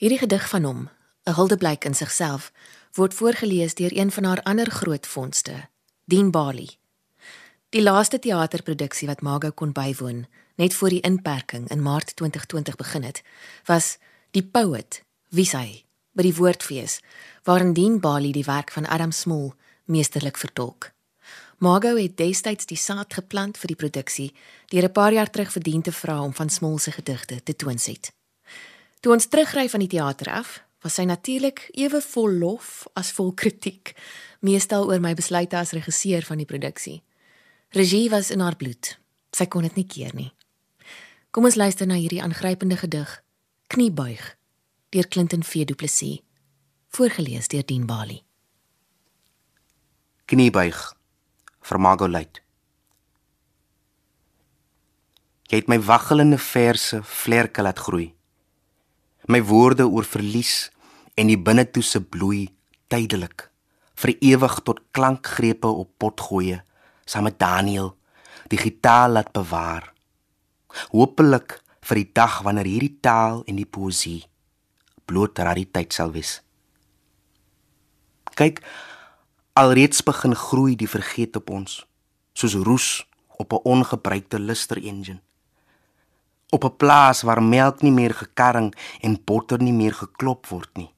Hierdie 0.00 0.18
gedig 0.24 0.48
van 0.48 0.64
hom, 0.64 0.88
'n 1.26 1.34
huldeblyk 1.36 1.84
in 1.84 1.94
sigself, 1.94 2.52
word 2.94 3.14
voorgeles 3.14 3.74
deur 3.74 3.92
een 3.92 4.10
van 4.10 4.24
haar 4.24 4.42
ander 4.42 4.70
groot 4.70 5.06
vondste, 5.06 5.68
Dean 6.04 6.30
Bali. 6.30 6.78
Die 7.68 7.82
laaste 7.82 8.18
teaterproduksie 8.18 9.08
wat 9.08 9.20
Margot 9.20 9.54
kon 9.54 9.72
bywoon, 9.72 10.26
net 10.56 10.74
voor 10.74 10.88
die 10.88 11.00
inperking 11.00 11.68
in 11.68 11.82
Maart 11.82 12.16
2020 12.16 12.76
begin 12.76 13.02
het, 13.02 13.22
was 13.64 13.98
Die 14.30 14.44
Poet, 14.44 15.02
wie 15.28 15.44
sy 15.44 15.84
by 16.12 16.22
die 16.26 16.36
woordfees 16.36 17.00
waarin 17.48 17.74
Dean 17.74 18.00
Bali 18.00 18.32
die 18.32 18.44
werk 18.44 18.70
van 18.70 18.86
Adam 18.86 19.12
Small 19.12 19.52
meesterlik 19.84 20.36
vertolk. 20.36 20.92
Margot 21.62 21.98
het 21.98 22.16
destyds 22.16 22.66
die 22.66 22.76
saad 22.76 23.14
geplant 23.14 23.58
vir 23.58 23.72
die 23.72 23.78
produksie 23.78 24.32
deur 24.70 24.84
'n 24.88 24.92
paar 24.92 25.12
jaar 25.12 25.30
terug 25.30 25.52
verdien 25.52 25.82
te 25.82 25.92
vra 25.92 26.22
om 26.22 26.34
van 26.34 26.50
Small 26.50 26.78
se 26.78 26.90
gedigte 26.90 27.42
te 27.42 27.56
toonset. 27.56 28.12
Toe 29.00 29.12
ons 29.12 29.26
terugry 29.26 29.68
van 29.68 29.80
die 29.80 29.88
teater 29.88 30.32
af, 30.32 30.62
was 30.82 30.94
sy 30.94 31.04
natuurlik 31.04 31.70
ewe 31.72 32.00
vol 32.00 32.30
lof 32.30 32.86
as 32.94 33.12
vol 33.12 33.32
kritiek, 33.32 33.94
meestal 34.40 34.88
oor 34.90 35.00
my 35.00 35.14
besluite 35.14 35.56
as 35.56 35.70
regisseur 35.70 36.22
van 36.22 36.36
die 36.36 36.46
produksie. 36.46 37.02
Regie 37.70 38.10
was 38.10 38.30
in 38.30 38.40
haar 38.40 38.56
bloed. 38.56 38.98
Sy 39.32 39.46
kon 39.46 39.62
dit 39.62 39.74
nie 39.74 39.86
keer 39.86 40.14
nie. 40.14 40.32
Kom 41.30 41.44
ons 41.44 41.54
luister 41.54 41.86
na 41.86 41.94
hierdie 41.94 42.22
aangrypende 42.22 42.76
gedig, 42.76 43.22
Kniebuig 43.66 44.36
deur 44.92 45.08
Clinton 45.08 45.42
V. 45.42 45.64
Du 45.64 45.74
Plessis 45.74 46.20
voorgeles 46.88 47.48
deur 47.48 47.64
Dean 47.64 47.86
Bali. 47.86 48.18
Kniebuig 50.28 50.80
vir 51.64 51.78
Margot 51.80 52.10
Luit 52.12 52.40
Jy 55.48 55.60
het 55.62 55.70
my 55.72 55.78
waggelende 55.80 56.36
verse 56.36 57.00
vlerke 57.08 57.64
laat 57.64 57.80
groei. 57.80 58.10
My 59.32 59.40
woorde 59.48 59.86
oor 59.88 60.04
verlies 60.04 60.68
en 61.16 61.30
die 61.32 61.38
binnetoese 61.40 62.02
bloei 62.04 62.50
tydelik 62.92 63.46
vir 64.02 64.12
ewig 64.20 64.58
tot 64.66 64.82
klankgrepe 64.92 65.70
op 65.70 65.88
pot 65.96 66.20
gooi 66.26 66.58
saam 67.08 67.24
met 67.30 67.38
Daniel 67.40 67.94
die 68.52 68.60
gitaar 68.60 69.08
laat 69.08 69.32
bewaar. 69.32 69.88
Hopelik 70.92 71.56
vir 71.80 72.02
die 72.02 72.10
dag 72.12 72.42
wanneer 72.44 72.68
hierdie 72.68 72.98
taal 73.00 73.40
en 73.48 73.56
die 73.56 73.68
poesie 73.68 74.20
bloot 75.04 75.38
rariteit 75.38 75.92
sal 75.92 76.12
wees. 76.12 76.40
Kyk, 78.34 78.62
alreeds 79.52 80.00
begin 80.04 80.34
groei 80.34 80.76
die 80.76 80.88
vergeet 80.88 81.36
op 81.36 81.50
ons, 81.52 81.82
soos 82.32 82.54
roes 82.56 82.88
op 83.36 83.52
'n 83.52 83.64
ongebruikte 83.64 84.38
luster 84.38 84.76
engine. 84.76 85.20
Op 86.50 86.64
'n 86.64 86.76
plaas 86.76 87.22
waar 87.22 87.42
melk 87.42 87.82
nie 87.82 87.92
meer 87.92 88.14
gekarring 88.14 88.74
en 89.00 89.24
botter 89.24 89.62
nie 89.62 89.72
meer 89.72 89.94
geklop 89.94 90.46
word 90.46 90.70
nie. 90.76 90.94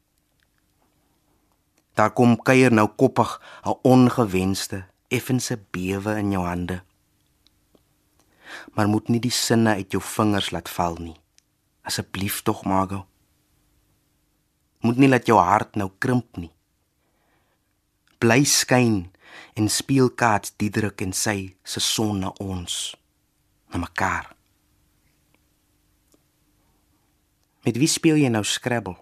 Daar 1.95 2.11
kom 2.11 2.43
kuier 2.43 2.73
nou 2.73 2.89
koppig 2.89 3.41
'n 3.65 3.79
ongewenste, 3.83 4.87
effense 5.09 5.59
bewe 5.71 6.17
in 6.17 6.31
jou 6.31 6.47
hande. 6.47 6.83
Maar 8.75 8.89
moet 8.89 9.09
nie 9.09 9.21
die 9.21 9.31
sinne 9.31 9.75
uit 9.75 9.91
jou 9.91 10.03
vingers 10.03 10.51
laat 10.51 10.69
val 10.69 10.95
nie. 10.95 11.17
Asseblief 11.83 12.43
tog, 12.43 12.65
Margot 12.65 13.07
moet 14.85 15.01
nie 15.01 15.09
laat 15.09 15.28
jou 15.28 15.39
hart 15.41 15.78
nou 15.80 15.89
krimp 15.99 16.37
nie. 16.37 16.53
Bly 18.20 18.45
skyn 18.45 19.07
en 19.57 19.68
speel 19.72 20.11
kaart 20.12 20.53
Diederik 20.61 21.01
en 21.05 21.14
sy 21.16 21.55
se 21.64 21.80
son 21.80 22.20
na 22.20 22.32
ons 22.43 22.95
na 23.72 23.80
mekaar. 23.80 24.28
Met 27.64 27.80
wie 27.80 27.89
speel 27.89 28.20
jy 28.20 28.28
nou 28.28 28.45
Scrabble? 28.45 28.99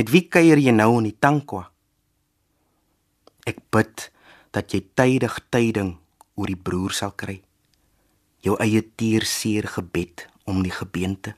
Met 0.00 0.08
wie 0.08 0.24
kuier 0.32 0.56
jy 0.56 0.72
nou 0.72 0.94
in 0.96 1.10
die 1.10 1.18
tankwa? 1.20 1.66
Ek 3.44 3.60
bid 3.74 4.06
dat 4.54 4.72
jy 4.72 4.80
tydig 4.96 5.36
tyding 5.52 5.98
oor 6.40 6.48
die 6.48 6.56
broer 6.56 6.96
sal 6.96 7.12
kry. 7.12 7.36
Jou 8.40 8.56
eie 8.64 8.80
teerseer 8.80 9.68
gebed 9.68 10.24
om 10.48 10.64
die 10.64 10.72
gebeente. 10.72 11.36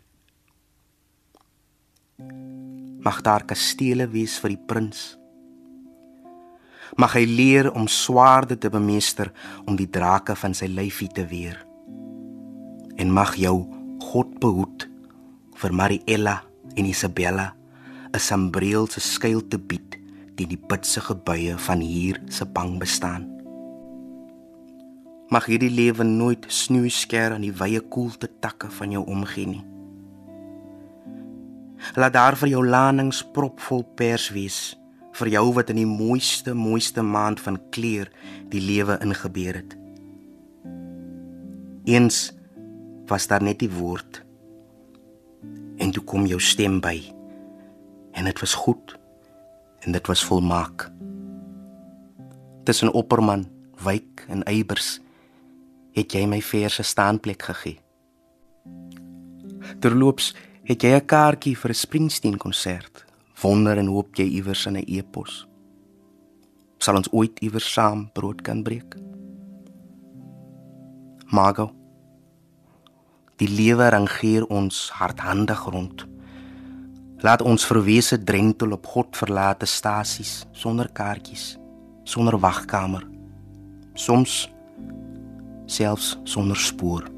Mag 3.02 3.22
daar 3.26 3.44
kastele 3.44 4.06
wees 4.10 4.38
vir 4.38 4.54
die 4.54 4.64
prins. 4.66 5.16
Mag 6.96 7.16
hy 7.16 7.24
leer 7.26 7.70
om 7.72 7.88
swaarde 7.88 8.58
te 8.58 8.70
bemeester 8.70 9.32
om 9.66 9.76
die 9.76 9.88
drake 9.90 10.36
van 10.36 10.54
sy 10.54 10.68
lyfie 10.68 11.08
te 11.08 11.24
weer. 11.26 11.56
En 13.00 13.10
mag 13.10 13.34
jou 13.40 13.56
God 14.12 14.36
behoed 14.40 14.86
vir 15.56 15.72
Mariella 15.72 16.42
en 16.76 16.86
Isabella 16.86 17.54
'n 18.12 18.20
sambreel 18.20 18.86
se 18.86 19.00
skuil 19.00 19.40
te 19.48 19.58
bied 19.58 19.96
teen 20.36 20.48
die 20.48 20.64
bitsige 20.68 21.14
buie 21.14 21.56
van 21.56 21.80
hier 21.80 22.20
se 22.28 22.44
bang 22.44 22.78
bestaan. 22.78 23.24
Mag 25.32 25.46
hierdie 25.48 25.72
lewe 25.72 26.04
nooit 26.04 26.44
snoeisker 26.48 27.32
aan 27.32 27.40
die 27.40 27.54
wye 27.56 27.80
koelte 27.80 28.28
takke 28.40 28.68
van 28.70 28.90
jou 28.90 29.04
omgee 29.06 29.46
nie. 29.46 29.64
Laat 31.94 32.12
daar 32.12 32.36
vir 32.38 32.52
jou 32.54 32.62
lanings 32.66 33.22
propvol 33.34 33.84
pers 33.98 34.30
wees. 34.34 34.60
Vir 35.18 35.28
jou 35.34 35.44
wat 35.56 35.70
in 35.72 35.82
die 35.82 35.88
mooiste 35.88 36.54
mooiste 36.54 37.02
maand 37.02 37.40
van 37.40 37.60
kleur 37.74 38.10
die 38.52 38.62
lewe 38.62 38.98
ingebeur 39.04 39.60
het. 39.60 39.76
Eens 41.84 42.30
was 43.10 43.26
daar 43.26 43.42
net 43.42 43.58
die 43.58 43.70
woord. 43.70 44.22
En 45.76 45.90
toe 45.90 46.04
kom 46.04 46.26
jou 46.26 46.40
stem 46.40 46.80
by. 46.80 46.96
En 48.12 48.24
dit 48.24 48.40
was 48.40 48.54
goed. 48.54 48.96
En 49.82 49.92
dit 49.92 50.06
was 50.06 50.24
volmaak. 50.24 50.90
Tussen 52.64 52.92
opperman 52.92 53.48
wyk 53.82 54.24
en 54.28 54.44
eybers 54.46 55.00
het 55.92 56.14
jy 56.14 56.22
my 56.30 56.38
verse 56.40 56.82
staanplek 56.86 57.42
gegee. 57.42 57.80
Terloops 59.82 60.30
het 60.64 60.82
jy 60.82 60.94
'n 60.94 61.06
kaartjie 61.06 61.56
vir 61.56 61.70
'n 61.70 61.74
Springsteen 61.74 62.38
konsert 62.38 63.04
wonder 63.42 63.78
en 63.78 63.86
hoop 63.86 64.14
jy 64.16 64.24
iewers 64.24 64.66
in 64.66 64.76
'n 64.76 64.84
e-pos 64.86 65.46
sal 66.78 66.96
ons 66.96 67.12
ooit 67.12 67.38
iewers 67.40 67.72
saam 67.72 68.10
brood 68.12 68.42
kan 68.42 68.62
breek 68.62 68.96
Margot 71.32 71.82
Die 73.42 73.48
lewe 73.50 73.88
rangeer 73.90 74.44
ons 74.54 74.90
hardhandig 74.94 75.64
rond. 75.66 76.04
Laat 77.26 77.42
ons 77.42 77.64
verwese 77.66 78.20
drentel 78.22 78.74
op 78.76 78.86
God 78.86 79.16
verlate 79.18 79.66
stasies 79.66 80.44
sonder 80.54 80.86
kaartjies, 80.94 81.56
sonder 82.04 82.36
wagkamer. 82.38 83.02
Soms 83.98 84.44
selfs 85.66 86.12
sonder 86.22 86.56
spoor. 86.56 87.08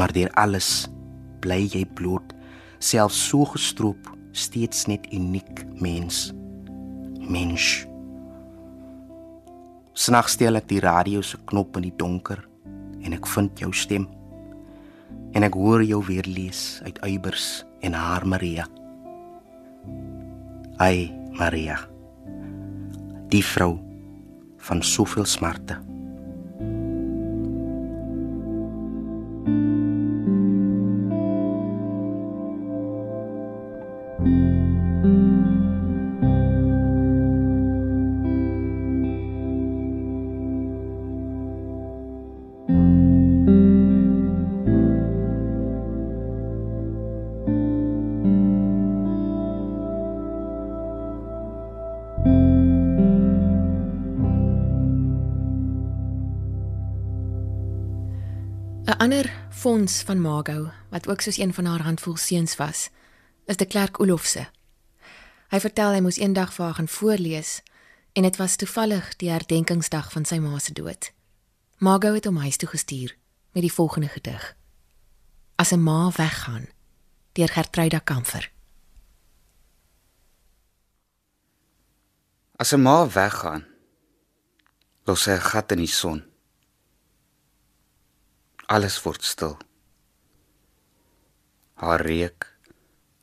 Maar 0.00 0.12
deur 0.16 0.32
alles 0.40 0.86
bly 1.46 1.62
jy 1.70 1.84
bloot, 1.98 2.34
selfs 2.82 3.18
so 3.30 3.46
gestroop, 3.54 4.10
steeds 4.36 4.86
net 4.90 5.06
uniek 5.14 5.62
mens. 5.80 6.30
Mens. 7.26 7.86
Snags 9.96 10.36
steel 10.36 10.58
ek 10.58 10.68
die 10.68 10.82
radio 10.84 11.22
se 11.24 11.38
knop 11.48 11.78
in 11.78 11.88
die 11.88 11.96
donker 11.96 12.42
en 13.06 13.14
ek 13.16 13.26
vind 13.30 13.62
jou 13.62 13.72
stem 13.72 14.10
en 15.36 15.44
ek 15.44 15.56
hoor 15.56 15.82
jou 15.84 15.98
weer 16.06 16.24
lees 16.28 16.78
uit 16.86 16.98
Eybers 17.04 17.64
en 17.84 17.96
haar 17.96 18.24
Maria. 18.28 18.64
Ai 20.80 21.12
Maria. 21.36 21.76
Die 23.32 23.44
vrou 23.44 23.74
van 24.68 24.80
soveel 24.84 25.28
smarte. 25.28 25.76
Fonds 59.66 60.02
van 60.02 60.20
Margot 60.20 60.70
wat 60.88 61.08
ook 61.08 61.20
soos 61.20 61.38
een 61.38 61.54
van 61.54 61.64
haar 61.64 61.82
handvol 61.82 62.16
seuns 62.16 62.56
was, 62.56 62.88
is 63.44 63.56
de 63.56 63.66
Klerk 63.66 64.00
Olofse. 64.00 64.46
Hy 65.50 65.58
vertel 65.60 65.96
hy 65.96 66.02
moes 66.04 66.20
eendag 66.22 66.52
vir 66.54 66.64
haar 66.64 66.76
gaan 66.78 66.88
voorlees 66.88 67.62
en 68.12 68.22
dit 68.22 68.36
was 68.38 68.54
toevallig 68.56 69.08
die 69.18 69.30
herdenkingsdag 69.30 70.12
van 70.12 70.24
sy 70.24 70.38
ma 70.38 70.60
se 70.62 70.70
dood. 70.72 71.10
Margot 71.82 72.14
het 72.14 72.28
hom 72.30 72.38
huis 72.44 72.60
toe 72.62 72.68
gestuur 72.70 73.16
met 73.58 73.66
die 73.66 73.72
volgende 73.72 74.12
gedig: 74.14 74.54
As 75.58 75.74
'n 75.74 75.82
ma 75.82 76.12
weggaan 76.14 76.68
deur 77.32 77.48
Gertruida 77.48 77.98
Kamfer. 77.98 78.52
As 82.56 82.72
'n 82.72 82.82
ma 82.82 83.08
weggaan, 83.08 83.66
los 85.04 85.22
sy 85.22 85.30
'n 85.34 85.40
gat 85.50 85.72
in 85.72 85.78
die 85.82 85.94
son. 86.00 86.22
Alles 88.66 88.96
word 89.04 89.22
stil. 89.22 89.52
Haar 91.78 92.02
reuk, 92.02 92.48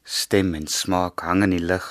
stem 0.08 0.54
en 0.56 0.70
smaak 0.72 1.20
hang 1.28 1.42
in 1.44 1.52
die 1.58 1.64
lug. 1.64 1.88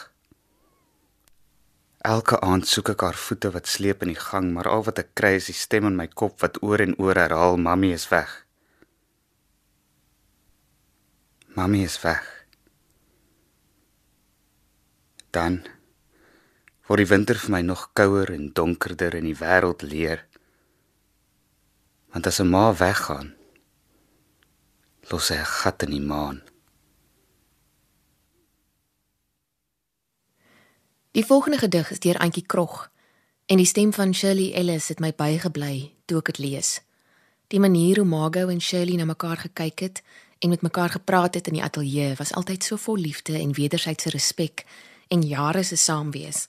Elke 2.01 2.39
aand 2.41 2.65
soek 2.65 2.95
ek 2.95 3.05
haar 3.05 3.19
voete 3.21 3.51
wat 3.53 3.69
sleep 3.69 4.01
in 4.07 4.15
die 4.15 4.23
gang, 4.23 4.49
maar 4.55 4.71
al 4.73 4.87
wat 4.87 5.03
ek 5.03 5.11
kry 5.21 5.35
is 5.37 5.51
die 5.51 5.57
stem 5.59 5.85
in 5.91 5.99
my 6.01 6.07
kop 6.09 6.41
wat 6.41 6.57
oor 6.65 6.81
en 6.81 6.97
oor 6.97 7.21
herhaal: 7.21 7.61
"Mamy 7.61 7.93
is 7.93 8.09
weg." 8.09 8.33
Mamy 11.53 11.83
is 11.85 11.99
weg. 12.01 12.25
Dan 15.31 15.61
word 16.89 17.05
die 17.05 17.11
winter 17.13 17.37
vir 17.37 17.53
my 17.53 17.61
nog 17.61 17.85
kouer 17.93 18.33
en 18.33 18.49
donkerder 18.57 19.21
en 19.21 19.29
die 19.29 19.37
wêreld 19.37 19.85
leer. 19.85 20.25
Want 22.13 22.27
as 22.27 22.41
'n 22.41 22.49
ma 22.49 22.73
weggaan, 22.73 23.37
los 25.11 25.27
sy 25.27 25.35
'n 25.35 25.45
gat 25.45 25.83
in 25.83 25.91
die 25.91 26.01
maan. 26.01 26.43
Die 31.13 31.25
volgende 31.25 31.59
gedig 31.59 31.91
is 31.91 31.99
deur 31.99 32.19
Antjie 32.19 32.47
Krog 32.47 32.91
en 33.47 33.57
die 33.57 33.67
stem 33.67 33.93
van 33.93 34.15
Shirley 34.15 34.53
Ellis 34.53 34.89
het 34.89 35.01
my 35.01 35.13
bygebly 35.13 35.93
toe 36.05 36.19
ek 36.19 36.25
dit 36.25 36.39
lees. 36.39 36.81
Die 37.49 37.61
manier 37.61 37.97
hoe 37.97 38.09
Margot 38.09 38.49
en 38.49 38.61
Shirley 38.61 38.97
na 38.97 39.05
mekaar 39.05 39.37
gekyk 39.37 39.81
het 39.81 40.03
en 40.39 40.49
met 40.49 40.63
mekaar 40.63 40.89
gepraat 40.89 41.35
het 41.35 41.47
in 41.47 41.53
die 41.53 41.63
ateljee 41.63 42.15
was 42.15 42.33
altyd 42.33 42.65
so 42.65 42.77
vol 42.77 42.97
liefde 42.97 43.39
en 43.39 43.53
wederwysige 43.53 44.11
respek 44.11 44.65
en 45.09 45.23
jare 45.23 45.63
se 45.63 45.77
saamwees. 45.77 46.49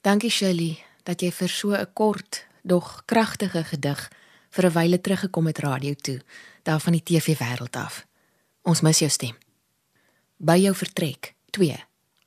Dankie 0.00 0.30
Shirley 0.30 0.84
dat 1.02 1.22
jy 1.22 1.32
vir 1.32 1.48
so 1.48 1.72
'n 1.72 1.92
kort, 1.92 2.46
dog 2.62 3.02
kragtige 3.06 3.64
gedig 3.64 4.10
vir 4.50 4.66
'n 4.66 4.72
wyle 4.72 5.00
teruggekom 5.00 5.46
het 5.46 5.58
radio 5.58 5.94
toe, 5.94 6.20
daar 6.62 6.80
van 6.80 6.92
die 6.92 7.02
TV 7.02 7.38
wêreld 7.38 7.76
af. 7.76 8.06
Ons 8.62 8.80
mis 8.80 8.98
jou 8.98 9.10
stem. 9.10 9.36
By 10.36 10.58
jou 10.58 10.74
vertrek 10.74 11.34
2 11.50 11.84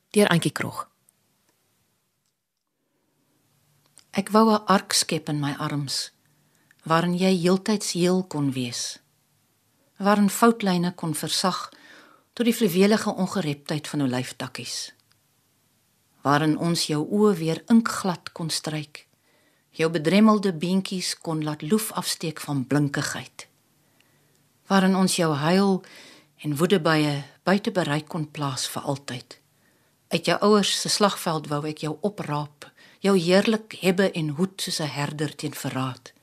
deur 0.09 0.27
Antjie 0.27 0.51
Krog. 0.51 0.89
Ek 4.11 4.29
wou 4.29 4.51
'n 4.51 4.65
ark 4.65 4.93
skep 4.93 5.29
in 5.29 5.39
my 5.39 5.53
arms 5.57 6.11
waarin 6.83 7.17
jy 7.17 7.37
heeltyds 7.37 7.93
heel 7.93 8.23
kon 8.23 8.51
wees. 8.51 8.99
Waarin 9.97 10.29
foutlyne 10.29 10.93
kon 10.95 11.13
versag 11.13 11.69
tot 12.33 12.45
die 12.45 12.55
fluwelige 12.55 13.13
ongereptheid 13.13 13.87
van 13.87 13.99
jou 13.99 14.09
lyftakkies. 14.09 14.93
Waarin 16.21 16.57
ons 16.57 16.87
jou 16.87 17.05
oë 17.05 17.35
weer 17.37 17.63
inkglad 17.69 18.31
kon 18.31 18.49
stryk. 18.49 19.07
Jou 19.71 19.89
bedremmelde 19.91 20.53
beentjies 20.53 21.17
kon 21.17 21.43
laat 21.43 21.61
loef 21.61 21.91
afsteek 21.91 22.39
van 22.39 22.65
blinkigheid. 22.67 23.47
Waarin 24.67 24.95
ons 24.95 25.15
jou 25.15 25.33
huil 25.35 25.83
en 26.43 26.57
woedebuie 26.57 27.23
buite 27.43 27.71
bereik 27.71 28.07
kon 28.07 28.31
plaas 28.31 28.67
vir 28.67 28.81
altyd. 28.81 29.39
Uit 30.07 30.25
jou 30.25 30.37
ouers 30.41 30.81
se 30.81 30.89
slagveld 30.89 31.47
wou 31.47 31.63
ek 31.67 31.85
jou 31.85 31.97
opraap 32.01 32.71
jou 33.01 33.17
heerlik 33.17 33.79
hebbe 33.81 34.11
en 34.11 34.35
hoed 34.37 34.61
soos 34.61 34.79
'n 34.79 34.93
herder 34.97 35.35
teen 35.35 35.53
verraad. 35.53 36.13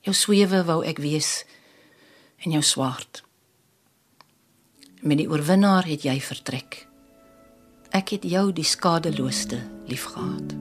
Jou 0.00 0.14
swewe 0.14 0.64
wou 0.64 0.84
ek 0.84 0.98
wees 0.98 1.44
en 2.44 2.50
jou 2.50 2.62
swaard. 2.62 3.22
Met 5.00 5.18
die 5.18 5.28
oorwinnaar 5.28 5.84
het 5.84 6.02
jy 6.02 6.20
vertrek. 6.20 6.86
Ek 7.90 8.08
het 8.08 8.22
jou 8.22 8.52
die 8.52 8.64
skadelooste 8.64 9.58
liefgehad. 9.86 10.54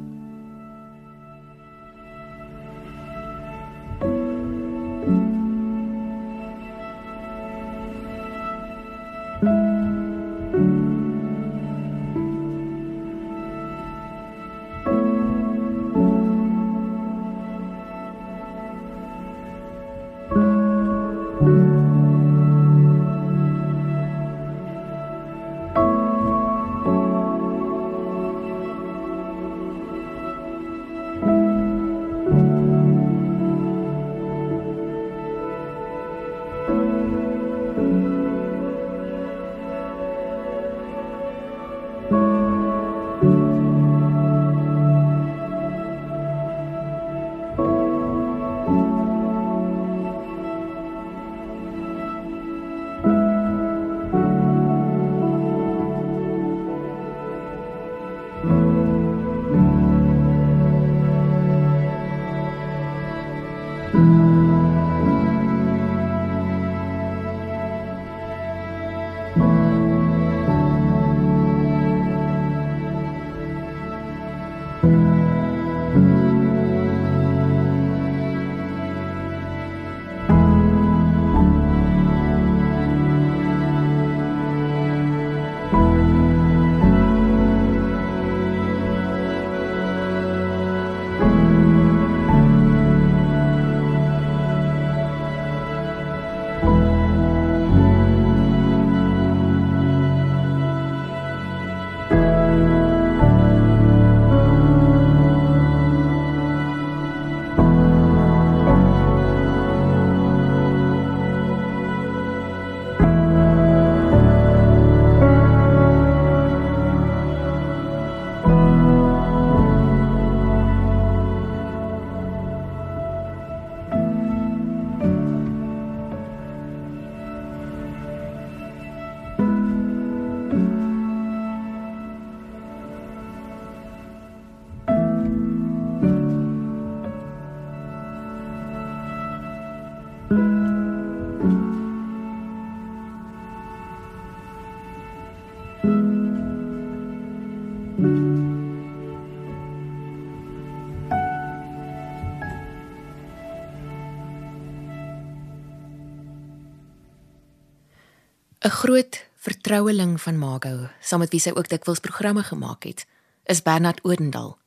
'n 158.65 158.69
Groot 158.69 159.25
vertroueling 159.35 160.21
van 160.21 160.37
Mago, 160.37 160.87
saam 160.99 161.19
met 161.19 161.29
wie 161.29 161.39
sy 161.39 161.51
ook 161.53 161.67
dikwels 161.69 161.99
programme 162.01 162.41
gemaak 162.43 162.87
het, 162.89 163.03
is 163.43 163.61
Bernard 163.61 163.99
Odendal. 164.01 164.57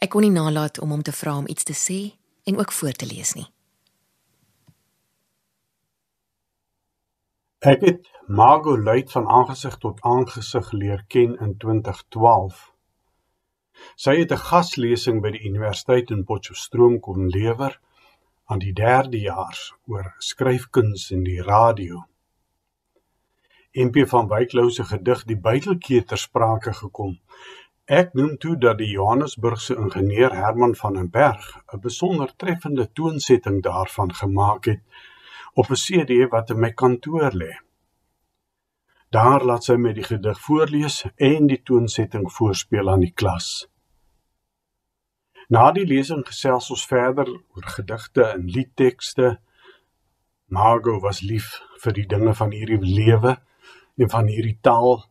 Ek 0.00 0.14
kon 0.14 0.24
nie 0.24 0.32
nalat 0.32 0.80
om 0.80 0.94
hom 0.96 1.02
te 1.04 1.12
vra 1.12 1.34
om 1.36 1.50
iets 1.52 1.68
te 1.68 1.76
sê 1.76 1.98
en 2.48 2.56
ook 2.56 2.72
voor 2.72 2.96
te 2.96 3.06
lees 3.10 3.34
nie. 3.36 3.44
Ek 7.58 7.84
het 7.84 8.08
Margo 8.26 8.80
Luit 8.80 9.12
van 9.12 9.28
aangesig 9.28 9.76
tot 9.84 10.00
aangesig 10.00 10.72
leer 10.72 11.04
ken 11.12 11.36
in 11.36 11.56
2012. 11.60 12.66
Sy 13.96 14.18
het 14.24 14.32
'n 14.32 14.44
gaslesing 14.48 15.20
by 15.20 15.36
die 15.36 15.44
Universiteit 15.52 16.10
in 16.10 16.24
Potchefstroom 16.24 17.00
kon 17.00 17.28
lewer 17.28 17.80
aan 18.46 18.58
die 18.58 18.72
derdejaars 18.72 19.74
oor 19.86 20.14
skryfkuns 20.18 21.10
in 21.10 21.24
die 21.24 21.42
radio. 21.42 22.06
MP 23.78 24.08
van 24.08 24.26
Wyklou 24.28 24.70
se 24.70 24.84
gedig 24.84 25.20
Die 25.24 25.36
Buitelkeer 25.38 26.04
ter 26.04 26.18
sprake 26.18 26.72
gekom. 26.74 27.12
Ek 27.86 28.10
noem 28.18 28.34
toe 28.42 28.56
dat 28.58 28.80
die 28.80 28.90
Johannesburgse 28.90 29.76
ingenieur 29.78 30.34
Herman 30.34 30.74
van 30.76 30.98
den 30.98 31.10
Berg 31.10 31.46
'n 31.72 31.80
besonder 31.80 32.32
treffende 32.36 32.88
toonsetting 32.92 33.62
daarvan 33.62 34.14
gemaak 34.14 34.64
het 34.64 34.82
op 35.54 35.70
'n 35.70 35.80
CD 35.84 36.28
wat 36.30 36.50
in 36.50 36.60
my 36.60 36.72
kantoor 36.72 37.30
lê. 37.32 37.54
Daar 39.10 39.44
laat 39.44 39.64
sy 39.64 39.76
my 39.76 39.92
die 39.92 40.04
gedig 40.04 40.40
voorlees 40.40 41.04
en 41.16 41.46
die 41.46 41.62
toonsetting 41.62 42.32
voorspeel 42.32 42.90
aan 42.90 43.00
die 43.00 43.14
klas. 43.14 43.68
Na 45.48 45.72
die 45.72 45.86
lesing 45.86 46.26
gesels 46.26 46.70
ons 46.70 46.86
verder 46.86 47.28
oor 47.28 47.66
gedigte 47.76 48.22
en 48.22 48.44
liedtekste. 48.44 49.40
Margot 50.46 51.02
was 51.02 51.20
lief 51.20 51.62
vir 51.82 51.92
die 51.92 52.06
dinge 52.06 52.34
van 52.34 52.50
hierdie 52.50 52.82
lewe 52.82 53.38
van 54.06 54.28
hierdie 54.30 54.58
taal. 54.62 55.02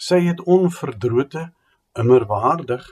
Sy 0.00 0.22
het 0.24 0.40
onverdrote, 0.40 1.50
immerwaardig 1.98 2.86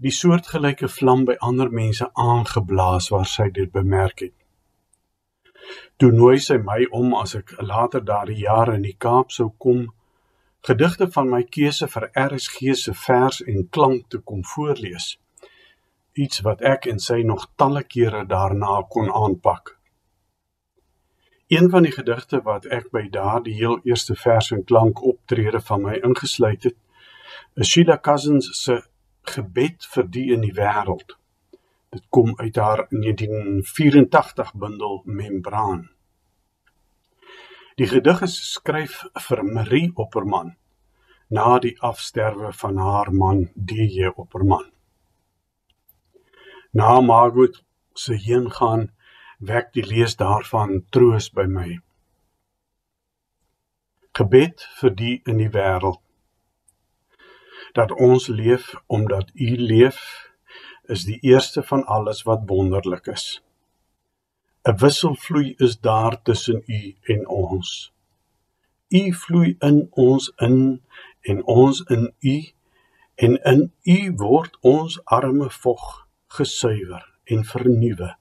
die 0.00 0.12
soortgelyke 0.14 0.88
vlam 0.88 1.24
by 1.28 1.36
ander 1.44 1.70
mense 1.72 2.06
aangeblaas 2.14 3.10
waar 3.12 3.26
sy 3.28 3.50
dit 3.52 3.72
bemerk 3.72 4.22
het. 4.26 4.36
Toe 6.00 6.10
nooi 6.12 6.38
sy 6.40 6.56
my 6.64 6.86
om 6.96 7.12
as 7.18 7.34
ek 7.36 7.52
later 7.60 8.04
daardie 8.04 8.38
jare 8.44 8.76
in 8.78 8.86
die 8.86 8.96
Kaap 9.04 9.32
sou 9.34 9.50
kom, 9.64 9.82
gedigte 10.66 11.08
van 11.16 11.28
my 11.32 11.42
keuse 11.56 11.88
vir 11.92 12.08
RSG 12.22 12.72
se 12.82 12.94
vers 13.02 13.42
en 13.52 13.66
klank 13.68 14.08
te 14.08 14.22
kom 14.30 14.40
voorlees. 14.54 15.16
Iets 16.16 16.40
wat 16.46 16.64
ek 16.72 16.88
en 16.92 16.98
sy 16.98 17.20
nog 17.24 17.46
talle 17.60 17.84
kere 17.84 18.24
daarna 18.28 18.80
kon 18.88 19.12
aanpak. 19.12 19.76
Een 21.50 21.70
van 21.70 21.82
die 21.82 21.90
gedigte 21.92 22.38
wat 22.46 22.66
ek 22.70 22.92
by 22.94 23.08
daardie 23.10 23.56
heel 23.58 23.80
eerste 23.82 24.14
vers 24.14 24.52
en 24.54 24.60
klank 24.64 25.00
optrede 25.02 25.58
van 25.60 25.80
my 25.82 25.96
ingesluit 25.98 26.62
het, 26.68 26.76
is 27.58 27.72
Sheila 27.72 27.96
Cousins 27.98 28.46
se 28.54 28.76
gebed 29.32 29.88
vir 29.94 30.06
die 30.14 30.28
in 30.30 30.44
die 30.46 30.52
wêreld. 30.54 31.16
Dit 31.90 32.04
kom 32.14 32.36
uit 32.38 32.54
haar 32.54 32.84
1984 32.90 34.52
bundel 34.54 35.02
Membraan. 35.04 35.88
Die 37.82 37.90
gedig 37.96 38.22
is 38.28 38.38
geskryf 38.44 39.00
vir 39.26 39.42
Marie 39.42 39.90
Opperman 39.94 40.54
na 41.34 41.58
die 41.58 41.74
afsterwe 41.82 42.52
van 42.62 42.78
haar 42.78 43.10
man 43.10 43.48
DJ 43.54 44.14
Opperman. 44.14 44.70
Na 46.70 47.00
Margot 47.00 47.64
se 47.94 48.14
heengaan 48.14 48.92
wek 49.40 49.72
die 49.72 49.86
lees 49.86 50.16
daarvan 50.20 50.82
troos 50.92 51.30
by 51.32 51.46
my. 51.48 51.78
Gebed 54.16 54.66
vir 54.80 54.96
die 54.96 55.16
in 55.26 55.40
die 55.40 55.50
wêreld 55.54 56.00
dat 57.74 57.92
ons 57.92 58.26
leef 58.26 58.72
omdat 58.86 59.30
u 59.34 59.54
leef 59.56 60.00
is 60.90 61.04
die 61.06 61.18
eerste 61.22 61.62
van 61.62 61.84
alles 61.86 62.24
wat 62.26 62.48
wonderlik 62.50 63.06
is. 63.06 63.40
'n 64.68 64.76
Wisselvloei 64.76 65.54
is 65.66 65.80
daar 65.80 66.22
tussen 66.22 66.62
u 66.66 66.96
en 67.02 67.28
ons. 67.28 67.92
U 68.88 69.02
vloei 69.12 69.56
in 69.58 69.88
ons 69.90 70.32
in 70.36 70.82
en 71.20 71.44
ons 71.44 71.80
in 71.80 72.12
u 72.20 72.36
en 73.14 73.32
in 73.52 73.72
u 73.82 73.98
word 74.16 74.58
ons 74.60 75.04
arme 75.04 75.50
vog 75.50 76.06
gesuiwer 76.26 77.04
en 77.24 77.44
vernuwe. 77.44 78.16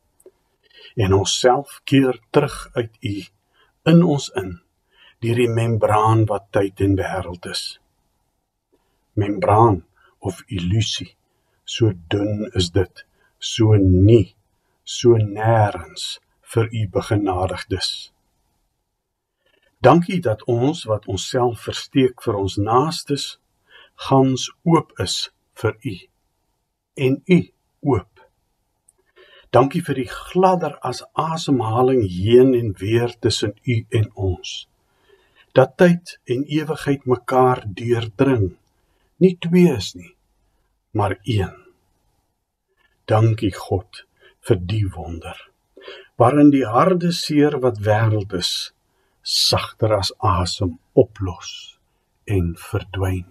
En 1.00 1.14
onsself 1.16 1.80
keer 1.88 2.20
terug 2.36 2.58
uit 2.74 2.98
u 3.00 3.16
in 3.92 4.04
ons 4.04 4.28
in 4.42 4.58
deur 5.24 5.40
die 5.40 5.52
membraan 5.52 6.26
wat 6.28 6.52
tyd 6.56 6.80
en 6.84 6.98
wêreld 7.00 7.48
is. 7.52 7.64
Membraan 9.20 9.82
of 10.20 10.44
illusie 10.48 11.16
so 11.70 11.92
dun 12.10 12.50
is 12.60 12.72
dit, 12.74 13.04
so 13.38 13.76
nie, 13.78 14.34
so 14.84 15.18
nêrens 15.22 16.06
vir 16.54 16.70
u 16.74 16.86
begenadigdes. 16.96 17.90
Dankie 19.86 20.18
dat 20.26 20.42
ons 20.50 20.82
wat 20.90 21.06
onsself 21.14 21.62
versteek 21.68 22.26
vir 22.26 22.40
ons 22.40 22.58
naastes, 22.58 23.28
gans 24.08 24.48
oop 24.66 24.96
is 25.06 25.30
vir 25.62 25.78
u 25.92 25.96
en 27.06 27.22
u 27.38 27.40
oop. 27.94 28.19
Dankie 29.52 29.82
vir 29.82 29.98
die 29.98 30.10
gladder 30.10 30.78
as 30.86 31.02
asemhaling 31.14 32.04
heen 32.06 32.54
en 32.54 32.76
weer 32.78 33.16
tussen 33.20 33.56
u 33.66 33.82
en 33.90 34.12
ons. 34.14 34.68
Dat 35.58 35.78
tyd 35.82 36.20
en 36.30 36.46
ewigheid 36.46 37.06
mekaar 37.10 37.64
deurdring, 37.66 38.54
nie 39.18 39.36
twee 39.42 39.74
is 39.74 39.96
nie 39.96 40.14
maar 40.92 41.20
een. 41.24 41.54
Dankie 43.06 43.54
God 43.54 44.06
vir 44.46 44.60
die 44.72 44.86
wonder. 44.96 45.38
Waarin 46.18 46.52
die 46.52 46.66
harde 46.66 47.12
seer 47.16 47.60
wat 47.64 47.82
wêreld 47.86 48.34
is, 48.34 48.74
sagter 49.22 49.94
as 49.98 50.12
asem 50.20 50.78
oplos 50.94 51.52
en 52.26 52.56
verdwyn. 52.60 53.28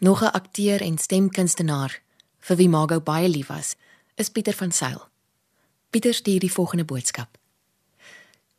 Nog 0.00 0.22
'n 0.22 0.24
akteur 0.32 0.80
en 0.80 0.98
stemkunstenaar 0.98 2.02
vir 2.38 2.56
wie 2.56 2.68
Margot 2.68 3.04
baie 3.04 3.28
lief 3.28 3.46
was, 3.46 3.74
is 4.14 4.28
Pieter 4.28 4.52
van 4.54 4.72
Sail. 4.72 5.08
Pieter 5.90 6.14
stuur 6.14 6.38
die 6.38 6.52
volgende 6.52 6.84
boodskap. 6.84 7.38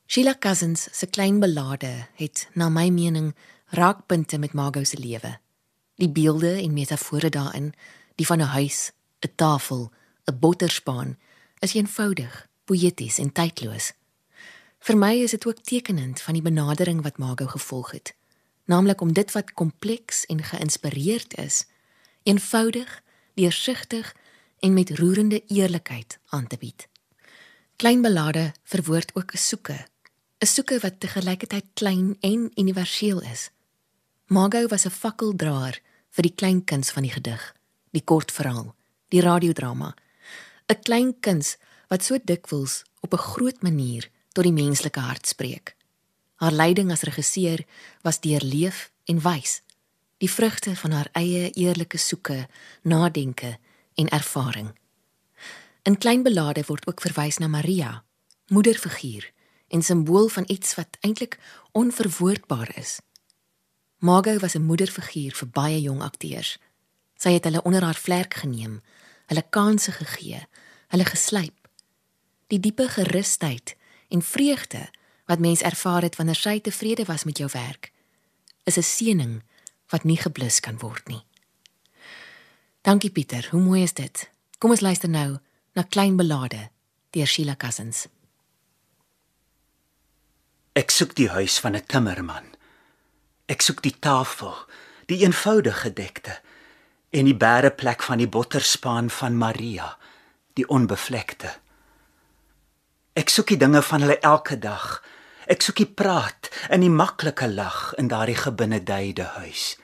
Sheila 0.05 0.35
Cousins 0.39 0.87
se 0.91 1.05
klein 1.05 1.39
belade 1.39 2.07
het 2.13 2.49
na 2.53 2.69
my 2.69 2.89
mening 2.89 3.35
raakpunte 3.65 4.37
met 4.37 4.53
Margot 4.53 4.87
se 4.87 4.97
lewe. 4.97 5.39
Die 5.95 6.09
beelde 6.09 6.61
en 6.61 6.73
metafore 6.73 7.29
daarin, 7.29 7.73
die 8.15 8.25
van 8.25 8.39
'n 8.39 8.51
huis, 8.57 8.91
'n 9.19 9.31
tafel, 9.35 9.91
'n 10.25 10.39
botterspaan, 10.39 11.17
is 11.59 11.73
eenvoudig, 11.73 12.47
poëties 12.65 13.17
en 13.17 13.31
tydloos. 13.31 13.93
Vir 14.79 14.97
my 14.97 15.13
is 15.15 15.31
dit 15.31 15.45
ook 15.45 15.59
tekenend 15.59 16.21
van 16.21 16.33
die 16.33 16.43
benadering 16.43 17.01
wat 17.01 17.17
Margot 17.17 17.49
gevolg 17.49 17.91
het, 17.91 18.15
naamlik 18.69 19.01
om 19.01 19.13
dit 19.13 19.31
wat 19.33 19.53
kompleks 19.57 20.25
en 20.29 20.43
geïnspireerd 20.43 21.37
is, 21.41 21.65
eenvoudig, 22.23 23.01
deursigtig 23.33 24.15
en 24.59 24.73
met 24.73 24.93
roerende 24.99 25.41
eerlikheid 25.47 26.19
aan 26.29 26.47
te 26.47 26.57
bied. 26.57 26.87
Klein 27.75 28.01
belade 28.01 28.51
verwoord 28.63 29.15
ook 29.15 29.33
'n 29.33 29.37
soeke, 29.37 29.87
'n 30.39 30.45
soeke 30.45 30.79
wat 30.79 30.99
te 30.99 31.07
gelykertyd 31.07 31.65
klein 31.73 32.17
en 32.19 32.51
universeel 32.55 33.21
is. 33.21 33.49
Margot 34.25 34.69
was 34.69 34.85
'n 34.85 34.89
fakkeldraer 35.01 35.81
vir 36.09 36.23
die 36.23 36.35
klein 36.35 36.63
kuns 36.63 36.91
van 36.91 37.03
die 37.03 37.11
gedig, 37.11 37.55
die 37.91 38.03
kortverhaal, 38.03 38.75
die 39.07 39.21
radiodrama. 39.21 39.95
'n 40.67 40.79
Klein 40.81 41.19
kuns 41.19 41.57
wat 41.87 42.03
so 42.03 42.17
dikwels 42.23 42.83
op 42.99 43.13
'n 43.13 43.17
groot 43.33 43.61
manier 43.61 44.09
tot 44.31 44.43
die 44.43 44.53
menslike 44.53 44.99
hart 44.99 45.27
spreek. 45.27 45.75
Haar 46.39 46.55
leiding 46.55 46.91
as 46.91 47.01
regisseur 47.03 47.65
was 48.01 48.19
deurleef 48.23 48.91
en 49.11 49.19
wys, 49.19 49.59
die 50.23 50.31
vrugte 50.31 50.75
van 50.75 50.91
haar 50.95 51.09
eie 51.11 51.49
eerlike 51.51 51.97
soeke, 51.99 52.47
nadenke 52.81 53.57
en 53.99 54.07
ervaring. 54.07 54.69
In 55.83 55.97
klein 55.97 56.23
belade 56.23 56.63
word 56.67 56.87
ook 56.87 57.01
verwys 57.03 57.37
na 57.43 57.47
Maria, 57.47 58.03
moederfiguur 58.47 59.31
en 59.67 59.83
simbool 59.83 60.27
van 60.27 60.43
iets 60.47 60.75
wat 60.75 60.97
eintlik 60.99 61.35
onverwoordbaar 61.71 62.71
is. 62.77 62.99
Margot 63.99 64.39
was 64.41 64.55
'n 64.55 64.63
moederfiguur 64.63 65.35
vir 65.35 65.47
baie 65.47 65.81
jong 65.81 66.01
akteurs. 66.01 66.57
Sy 67.15 67.31
het 67.35 67.43
hulle 67.43 67.63
onder 67.63 67.83
haar 67.83 67.99
vlerk 67.99 68.33
geneem, 68.33 68.81
hulle 69.25 69.45
kansse 69.49 69.91
gegee, 69.91 70.47
hulle 70.87 71.05
geslyp. 71.05 71.67
Die 72.47 72.59
diepe 72.59 72.87
gerusheid 72.87 73.75
en 74.07 74.21
vreugde 74.21 74.89
wat 75.29 75.39
mens 75.39 75.61
ervaar 75.61 76.01
het 76.01 76.15
wanneer 76.17 76.35
sy 76.35 76.57
tevrede 76.59 77.05
was 77.05 77.23
met 77.23 77.37
jou 77.37 77.49
werk, 77.53 77.91
is 78.65 78.77
'n 78.77 78.89
seëning 78.95 79.41
wat 79.89 80.03
nie 80.03 80.17
geblus 80.17 80.59
kan 80.59 80.77
word 80.77 81.07
nie. 81.07 81.23
Dankie 82.81 83.11
Pieter, 83.11 83.47
hoe 83.51 83.61
mooi 83.61 83.83
is 83.83 83.93
dit? 83.93 84.29
Kom 84.57 84.71
ons 84.71 84.81
luister 84.81 85.09
nou 85.09 85.37
na 85.73 85.83
Klein 85.83 86.15
Belade 86.15 86.69
deur 87.09 87.27
Sheila 87.27 87.55
Cousins. 87.55 88.07
Ek 90.73 90.91
soek 90.91 91.15
die 91.15 91.29
huis 91.29 91.59
van 91.59 91.75
'n 91.75 91.85
timmerman. 91.85 92.55
Ek 93.45 93.61
soek 93.61 93.81
die 93.81 93.99
tafel, 93.99 94.55
die 95.05 95.21
eenvoudige 95.23 95.93
dekte 95.93 96.39
en 97.09 97.25
die 97.25 97.35
bæreplek 97.35 98.03
van 98.03 98.17
die 98.17 98.27
botterspaan 98.27 99.09
van 99.09 99.37
Maria, 99.37 99.97
die 100.53 100.67
onbevlekte. 100.67 101.55
Ek 103.13 103.29
soek 103.29 103.47
die 103.47 103.57
dinge 103.57 103.81
van 103.81 104.01
hulle 104.01 104.19
elke 104.19 104.59
dag. 104.59 105.03
Ek 105.49 105.63
soek 105.65 105.81
die 105.81 105.89
praat 105.89 106.51
en 106.69 106.83
die 106.85 106.93
maklike 106.93 107.47
lag 107.49 107.93
in 107.97 108.09
daardie 108.11 108.37
gebinneduide 108.37 109.25
huis. 109.39 109.77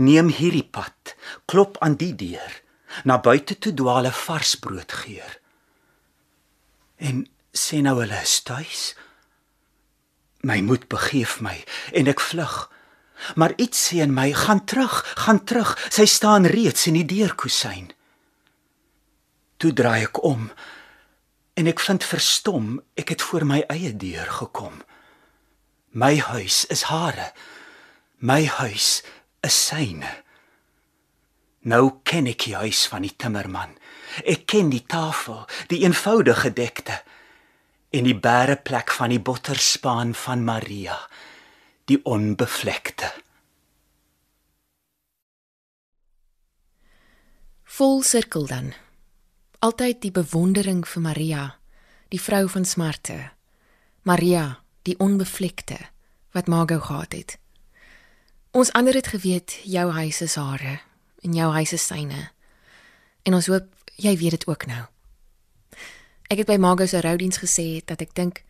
Neem 0.00 0.30
hierdie 0.32 0.64
pad, 0.64 1.14
klop 1.44 1.76
aan 1.84 1.98
die 2.00 2.14
deur. 2.16 2.54
Na 3.04 3.18
buite 3.20 3.58
toe 3.60 3.74
dwaal 3.76 4.08
'n 4.08 4.16
vars 4.24 4.54
brood 4.56 4.92
geur. 4.92 5.32
En 6.96 7.26
sê 7.52 7.82
nou 7.82 8.00
hulle 8.00 8.20
is 8.22 8.40
tuis. 8.42 8.94
My 10.40 10.60
moed 10.60 10.88
begeef 10.88 11.40
my 11.40 11.64
en 11.92 12.08
ek 12.08 12.20
vlug. 12.20 12.70
Maar 13.34 13.52
iets 13.56 13.88
sê 13.88 14.00
in 14.00 14.14
my, 14.14 14.32
gaan 14.32 14.64
terug, 14.64 15.04
gaan 15.26 15.44
terug. 15.44 15.76
Sy 15.90 16.06
staan 16.06 16.46
reeds 16.46 16.86
in 16.86 16.94
die 16.94 17.04
deurkusyn. 17.04 17.90
Toe 19.58 19.72
draai 19.72 20.02
ek 20.06 20.22
om 20.22 20.50
en 21.58 21.66
ek 21.66 21.80
vind 21.82 22.04
verstom, 22.06 22.78
ek 22.94 23.16
het 23.16 23.24
voor 23.26 23.42
my 23.48 23.64
eie 23.72 23.90
deur 23.98 24.30
gekom. 24.30 24.78
My 25.90 26.14
huis 26.22 26.62
is 26.70 26.86
hare. 26.86 27.32
My 28.22 28.44
huis 28.46 29.02
is 29.42 29.58
syne. 29.66 30.10
Nou 31.66 31.98
ken 32.06 32.30
ek 32.30 32.46
die 32.46 32.54
huis 32.54 32.84
van 32.86 33.02
die 33.02 33.14
timmerman. 33.18 33.74
Ek 34.22 34.46
ken 34.46 34.70
die 34.70 34.84
tafel, 34.86 35.42
die 35.72 35.82
eenvoudige 35.82 36.54
dekte 36.54 37.02
en 37.90 38.06
die 38.06 38.16
bæreplek 38.16 38.92
van 38.94 39.10
die 39.10 39.22
botterspaan 39.22 40.14
van 40.14 40.44
Maria, 40.46 40.98
die 41.88 41.98
onbevlekte. 42.04 43.10
Vol 47.78 48.04
sirkel 48.06 48.46
dan. 48.46 48.76
Altyd 49.58 50.04
die 50.04 50.12
bewondering 50.14 50.84
vir 50.86 51.02
Maria, 51.02 51.44
die 52.14 52.20
vrou 52.22 52.44
van 52.46 52.62
smarte. 52.64 53.32
Maria, 54.06 54.60
die 54.86 54.94
onbevlekte 55.02 55.78
wat 56.30 56.46
Margot 56.46 56.84
gehad 56.86 57.12
het. 57.12 57.34
Ons 58.54 58.70
ander 58.72 58.94
het 58.94 59.10
geweet 59.10 59.56
jou 59.66 59.90
huis 59.90 60.20
is 60.22 60.38
hare 60.38 60.78
en 61.26 61.34
jou 61.34 61.50
huis 61.52 61.74
is 61.74 61.86
syne. 61.86 62.30
En 63.26 63.34
ons 63.34 63.50
hoop 63.50 63.66
jy 63.98 64.14
weet 64.22 64.38
dit 64.38 64.46
ook 64.46 64.68
nou. 64.70 64.84
Ek 66.30 66.44
het 66.44 66.46
by 66.46 66.60
Margot 66.62 66.94
se 66.94 67.02
roudiens 67.02 67.42
gesê 67.42 67.82
dat 67.82 67.98
ek 68.06 68.14
dink 68.14 68.44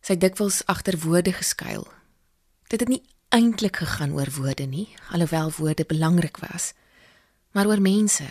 sy 0.00 0.16
dikwels 0.16 0.62
agter 0.64 0.96
woorde 1.04 1.36
geskuil. 1.36 1.84
Dit 2.72 2.80
het 2.80 2.88
nie 2.88 3.02
eintlik 3.28 3.84
gegaan 3.84 4.16
oor 4.16 4.32
woorde 4.32 4.64
nie, 4.64 4.88
alhoewel 5.12 5.52
woorde 5.60 5.84
belangrik 5.84 6.40
was, 6.40 6.72
maar 7.52 7.68
oor 7.68 7.84
mense. 7.84 8.24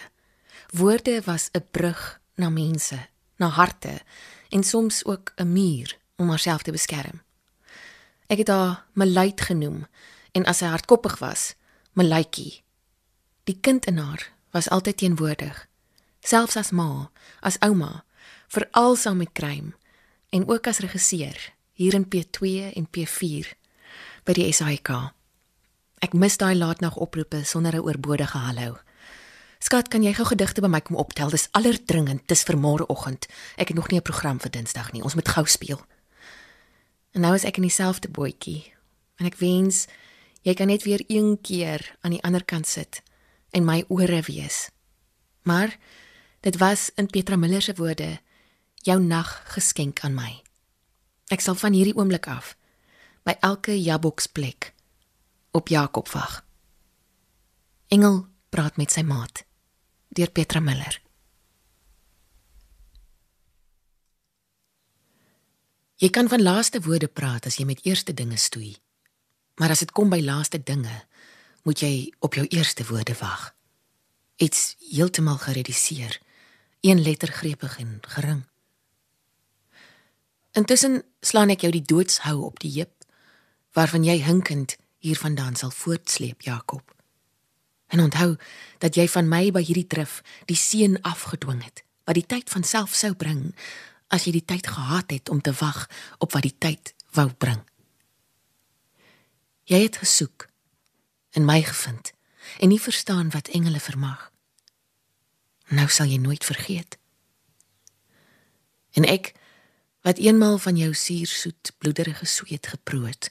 Woorde 0.72 1.22
was 1.26 1.50
'n 1.52 1.66
brug 1.72 2.20
na 2.36 2.50
mense, 2.50 3.08
na 3.36 3.48
harte 3.48 4.02
en 4.50 4.64
soms 4.64 5.06
ook 5.06 5.34
'n 5.36 5.52
muur 5.52 5.98
om 6.16 6.30
haarself 6.30 6.62
te 6.62 6.72
beskerm. 6.72 7.22
Ek 8.28 8.38
het 8.38 8.48
haar 8.48 8.86
Meluit 8.94 9.42
genoem 9.42 9.88
en 10.32 10.46
as 10.46 10.58
sy 10.58 10.66
hardkoppig 10.66 11.20
was, 11.20 11.56
Meluitjie. 11.94 12.64
Die 13.44 13.58
kind 13.62 13.86
in 13.86 13.98
haar 13.98 14.32
was 14.52 14.70
altyd 14.70 14.98
teenwoordig, 14.98 15.68
selfs 16.20 16.56
as 16.56 16.72
ma, 16.72 17.12
as 17.40 17.60
ouma, 17.60 18.04
veral 18.48 18.96
saam 18.96 19.18
met 19.18 19.32
Kruim 19.34 19.76
en 20.30 20.48
ook 20.48 20.68
as 20.68 20.80
regisseur 20.80 21.54
hier 21.74 21.94
in 21.94 22.08
P2 22.08 22.72
en 22.74 22.88
P4 22.90 23.54
by 24.24 24.34
die 24.34 24.52
SAIK. 24.52 24.90
Ek 26.04 26.14
mis 26.14 26.38
daai 26.38 26.56
laatnag 26.56 26.96
oproepe 26.96 27.44
sonder 27.44 27.76
'n 27.76 27.86
oorbodige 27.86 28.38
hallo. 28.38 28.78
Skat, 29.60 29.88
kan 29.88 30.04
jy 30.04 30.14
gou 30.14 30.26
gedigte 30.26 30.62
by 30.62 30.68
my 30.68 30.82
kom 30.82 30.96
optel? 30.96 31.30
Dis 31.30 31.48
allerdringend, 31.52 32.28
dis 32.28 32.44
vir 32.44 32.58
môreoggend. 32.58 33.28
Ek 33.58 33.68
het 33.68 33.78
nog 33.78 33.90
nie 33.90 34.00
'n 34.00 34.04
program 34.04 34.40
vir 34.40 34.52
Dinsdag 34.52 34.92
nie. 34.92 35.04
Ons 35.04 35.16
moet 35.16 35.28
gou 35.28 35.46
speel. 35.46 35.82
En 37.12 37.22
nou 37.22 37.34
is 37.34 37.44
ek 37.44 37.58
in 37.58 37.64
dieselfde 37.64 38.10
bootjie. 38.10 38.74
En 39.18 39.26
ek 39.26 39.36
wens 39.36 39.88
Jy 40.48 40.54
kan 40.56 40.70
net 40.72 40.84
weer 40.88 41.04
een 41.08 41.38
keer 41.42 41.98
aan 42.02 42.14
die 42.16 42.24
ander 42.24 42.46
kant 42.46 42.68
sit 42.68 43.02
en 43.52 43.66
my 43.68 43.84
ore 43.88 44.22
wees. 44.22 44.70
Maar 45.44 45.78
dit 46.40 46.58
was 46.58 46.92
in 46.96 47.08
Petra 47.08 47.36
Miller 47.36 47.62
se 47.62 47.74
woorde 47.76 48.20
jou 48.74 49.02
nag 49.02 49.44
geskenk 49.52 50.00
aan 50.00 50.16
my. 50.16 50.42
Ek 51.28 51.44
sal 51.44 51.56
van 51.60 51.76
hierdie 51.76 51.96
oomblik 51.96 52.30
af 52.32 52.56
by 53.28 53.36
elke 53.44 53.76
jaboks 53.76 54.28
plek 54.32 54.72
op 55.52 55.68
Jakob 55.68 56.08
wag. 56.16 56.46
Engel 57.92 58.28
praat 58.50 58.78
met 58.78 58.92
sy 58.92 59.04
maat 59.04 59.44
deur 60.18 60.32
Petra 60.34 60.60
Miller. 60.60 60.98
Jy 65.98 66.10
kan 66.14 66.30
van 66.30 66.42
laaste 66.42 66.82
woorde 66.86 67.08
praat 67.10 67.46
as 67.50 67.58
jy 67.58 67.66
met 67.66 67.86
eerste 67.86 68.14
dinge 68.14 68.38
stoei. 68.38 68.76
Maar 69.58 69.74
as 69.74 69.82
dit 69.86 69.92
kom 69.92 70.10
by 70.14 70.20
laaste 70.22 70.60
dinge, 70.62 70.94
moet 71.66 71.82
jy 71.82 72.10
op 72.22 72.38
jou 72.38 72.46
eerste 72.54 72.86
woorde 72.90 73.16
wag. 73.22 73.52
Iets 74.38 74.76
heeltemal 74.92 75.38
gereduseer, 75.42 76.20
een 76.86 77.02
letter 77.02 77.34
greepig 77.34 77.80
en 77.82 77.98
gering. 78.02 78.44
Intussen 80.58 81.02
slaan 81.22 81.54
ek 81.54 81.66
jou 81.66 81.74
die 81.74 81.86
doodshou 81.86 82.40
op 82.46 82.62
die 82.62 82.74
heup 82.78 82.94
waarvan 83.78 84.06
jy 84.06 84.18
hinkend 84.26 84.78
hiervandaan 85.02 85.58
sal 85.58 85.74
voortsleep, 85.74 86.42
Jakob. 86.42 86.97
En 87.88 88.00
onthou 88.00 88.36
dat 88.78 88.96
jy 88.96 89.08
van 89.08 89.30
my 89.30 89.52
by 89.52 89.64
hierdie 89.64 89.88
drif 89.88 90.22
die 90.46 90.60
seën 90.60 91.02
afgedwing 91.02 91.64
het, 91.64 91.84
wat 92.04 92.16
die 92.20 92.26
tyd 92.26 92.50
van 92.50 92.64
self 92.64 92.96
sou 92.96 93.14
bring 93.16 93.54
as 94.08 94.28
jy 94.28 94.38
die 94.38 94.46
tyd 94.46 94.68
gehad 94.68 95.12
het 95.12 95.30
om 95.30 95.42
te 95.42 95.52
wag 95.60 95.88
op 96.24 96.32
wat 96.32 96.46
die 96.48 96.56
tyd 96.58 96.94
wou 97.16 97.28
bring. 97.34 97.60
Jy 99.68 99.82
het 99.84 100.00
gesoek 100.00 100.48
en 101.36 101.46
my 101.46 101.62
gevind 101.64 102.14
en 102.60 102.72
nie 102.72 102.82
verstaan 102.82 103.30
wat 103.36 103.52
engele 103.52 103.80
vermag. 103.84 104.32
Nou 105.68 105.88
sal 105.92 106.08
jy 106.08 106.20
nooit 106.24 106.46
vergeet. 106.48 106.96
En 108.96 109.04
ek 109.04 109.34
wat 110.08 110.22
eenmal 110.24 110.58
van 110.64 110.78
jou 110.80 110.94
suursoet 110.96 111.74
bloederige 111.78 112.26
sweet 112.26 112.68
geproot. 112.72 113.28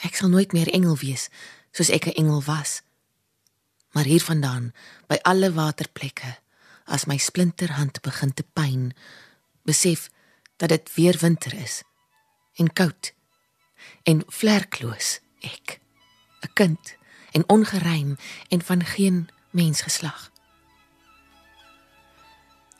Ek 0.00 0.16
sal 0.16 0.32
nooit 0.32 0.52
meer 0.56 0.70
engel 0.72 0.96
wees 0.96 1.28
soos 1.76 1.92
ek 1.92 2.08
'n 2.08 2.16
engel 2.16 2.42
was. 2.48 2.80
Maar 3.90 4.04
hiervandaan 4.04 4.72
by 5.10 5.18
alle 5.22 5.52
waterplekke 5.52 6.36
as 6.84 7.06
my 7.06 7.16
splinterhand 7.18 8.00
begin 8.02 8.34
te 8.34 8.42
pyn, 8.42 8.90
besef 9.62 10.10
dat 10.56 10.68
dit 10.68 10.94
weer 10.94 11.16
winter 11.20 11.54
is 11.54 11.82
en 12.54 12.72
koud 12.72 13.12
en 14.02 14.22
vlerkloos 14.28 15.20
ek 15.40 15.80
'n 16.42 16.52
kind 16.54 16.96
en 17.32 17.48
ongeruim 17.48 18.16
en 18.48 18.62
van 18.62 18.84
geen 18.84 19.28
mensgeslag. 19.50 20.30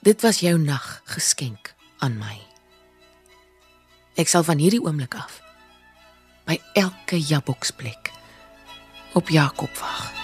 Dit 0.01 0.21
was 0.21 0.41
jou 0.41 0.59
nag 0.59 1.01
geskenk 1.05 1.75
aan 1.99 2.19
my. 2.19 2.39
Ek 4.15 4.29
sal 4.29 4.43
van 4.43 4.59
hierdie 4.59 4.83
oomblik 4.83 5.15
af 5.15 5.41
by 6.45 6.61
elke 6.73 7.21
jaboksplek 7.21 8.11
op 9.13 9.29
Jakob 9.29 9.77
wag 9.79 10.20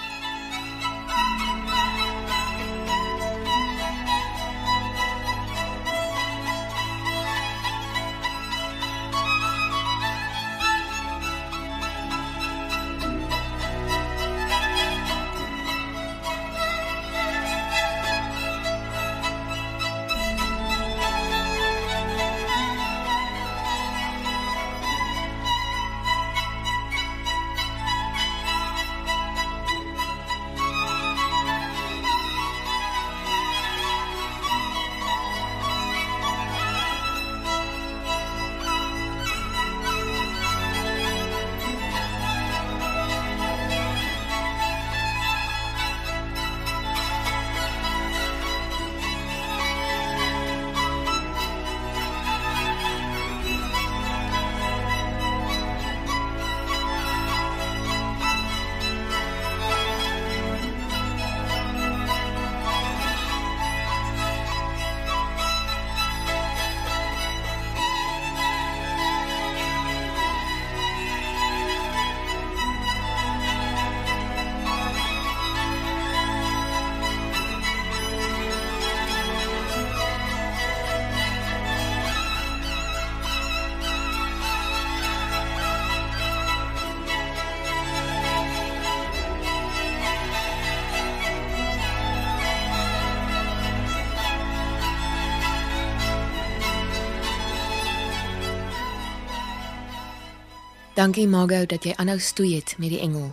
Dankie 100.97 101.27
Margot 101.29 101.69
dat 101.69 101.83
jy 101.85 101.91
aanhou 101.93 102.17
stoei 102.17 102.55
het 102.55 102.71
met 102.81 102.89
die 102.89 103.03
engel. 103.05 103.29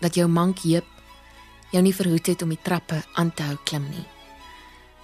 Dat 0.00 0.14
jou 0.16 0.24
mank 0.28 0.62
heup 0.64 0.86
jou 1.68 1.82
nie 1.84 1.92
verhoed 1.92 2.26
het 2.26 2.42
om 2.42 2.48
die 2.48 2.60
trappe 2.62 3.02
aan 3.12 3.32
te 3.34 3.44
hou 3.44 3.58
klim 3.68 3.84
nie. 3.90 4.06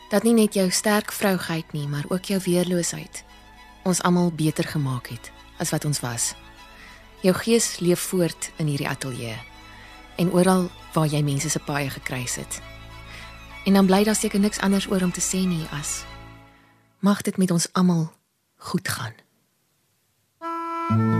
Dat 0.09 0.24
nie 0.24 0.32
net 0.32 0.57
jou 0.57 0.70
sterk 0.72 1.12
vrouheid 1.12 1.72
nie, 1.76 1.84
maar 1.88 2.09
ook 2.09 2.24
jou 2.32 2.40
weerloosheid 2.46 3.24
ons 3.84 4.01
almal 4.03 4.32
beter 4.32 4.64
gemaak 4.64 5.12
het 5.12 5.30
as 5.61 5.74
wat 5.76 5.84
ons 5.84 6.01
was. 6.01 6.32
Jou 7.20 7.34
gees 7.36 7.78
leef 7.84 8.01
voort 8.09 8.51
in 8.57 8.72
hierdie 8.72 8.88
ateljee 8.88 9.36
en 10.16 10.32
oral 10.32 10.70
waar 10.96 11.09
jy 11.12 11.20
mense 11.20 11.53
se 11.53 11.61
paaie 11.61 11.90
gekruis 11.90 12.40
het. 12.40 12.62
En 13.68 13.76
dan 13.76 13.86
bly 13.86 14.05
daar 14.09 14.16
seker 14.16 14.40
niks 14.40 14.61
anders 14.64 14.88
oor 14.88 15.05
om 15.05 15.12
te 15.12 15.20
sê 15.24 15.44
nie 15.44 15.66
as 15.76 16.01
mag 17.01 17.20
dit 17.22 17.36
met 17.36 17.51
ons 17.51 17.68
almal 17.72 18.09
goed 18.57 18.88
gaan. 18.88 19.12
Mm. 20.88 21.20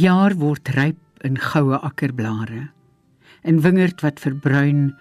jaar 0.00 0.32
word 0.40 0.68
ryp 0.72 1.24
in 1.26 1.34
goue 1.36 1.76
akkerblare. 1.76 2.70
In 3.44 3.60
wingerd 3.60 4.00
wat 4.00 4.20
verbruin 4.22 4.94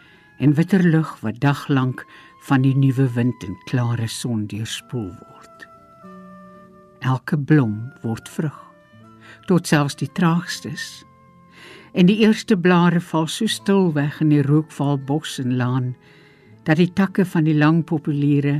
en 0.43 0.56
witter 0.58 0.84
lug 0.84 1.14
wat 1.24 1.39
daglank 1.39 2.04
van 2.47 2.66
die 2.66 2.76
nuwe 2.76 3.06
wind 3.16 3.43
en 3.47 3.56
klare 3.70 4.08
son 4.12 4.43
deurspoel 4.52 5.12
word. 5.14 5.68
Elke 7.00 7.39
blom 7.39 7.78
word 8.04 8.28
vrug, 8.28 8.60
tot 9.47 9.72
selfs 9.72 9.95
die 10.02 10.12
traagstes. 10.20 11.06
En 11.95 12.12
die 12.12 12.20
eerste 12.26 12.60
blare 12.60 13.00
val 13.00 13.28
so 13.32 13.47
stil 13.47 13.93
weg 13.95 14.20
in 14.20 14.36
die 14.36 14.43
rookval 14.43 15.00
bos 15.00 15.39
en 15.39 15.56
laan 15.56 15.93
dat 16.68 16.82
die 16.82 16.91
takke 16.91 17.24
van 17.26 17.47
die 17.47 17.56
lang 17.56 17.86
populiere 17.88 18.60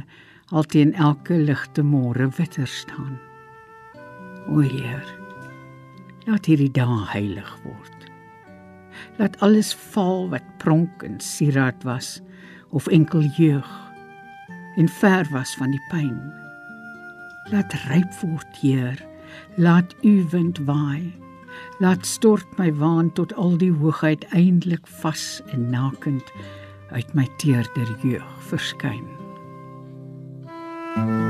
al 0.56 0.64
teen 0.64 0.96
elke 0.96 1.36
ligte 1.36 1.84
môre 1.84 2.32
witter 2.40 2.68
staan. 2.68 3.20
O 4.48 4.64
Heer, 4.64 5.19
Laat 6.30 6.46
hierdie 6.46 6.70
dae 6.70 6.98
heilig 7.10 7.50
word. 7.66 8.04
Laat 9.18 9.40
alles 9.42 9.72
val 9.96 10.28
wat 10.30 10.46
pronk 10.62 11.02
en 11.08 11.18
sieraad 11.24 11.82
was 11.88 12.20
of 12.70 12.86
enkel 12.94 13.26
jeug 13.34 13.70
en 14.78 14.90
ver 15.00 15.26
was 15.34 15.56
van 15.58 15.74
die 15.74 15.82
pyn. 15.90 16.20
Laat 17.50 17.74
ryp 17.88 18.14
word, 18.22 18.60
Heer. 18.62 19.02
Laat 19.58 19.96
u 20.06 20.22
wind 20.30 20.62
waai. 20.70 21.10
Laat 21.82 22.06
stort 22.06 22.46
my 22.62 22.70
waan 22.78 23.10
tot 23.18 23.34
al 23.34 23.58
die 23.58 23.74
hoogheid 23.74 24.28
eindelik 24.30 24.86
vas 25.02 25.42
en 25.50 25.66
nakend 25.74 26.30
uit 26.94 27.10
my 27.18 27.26
teerder 27.42 27.90
jeug 28.06 28.30
verskyn. 28.52 29.08
thank 30.96 31.10
you 31.10 31.29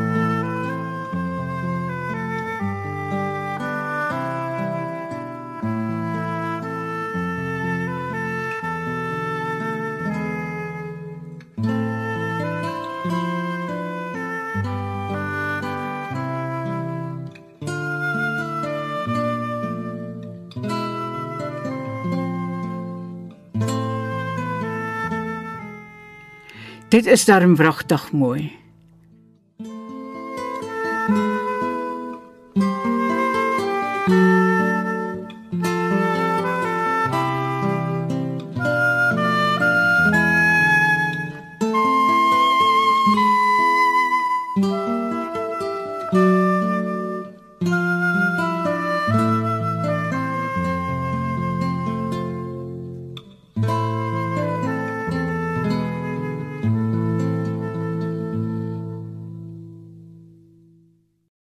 Dit 26.90 27.06
is 27.06 27.26
darm 27.26 27.56
wragtig 27.56 28.12
mooi. 28.12 28.59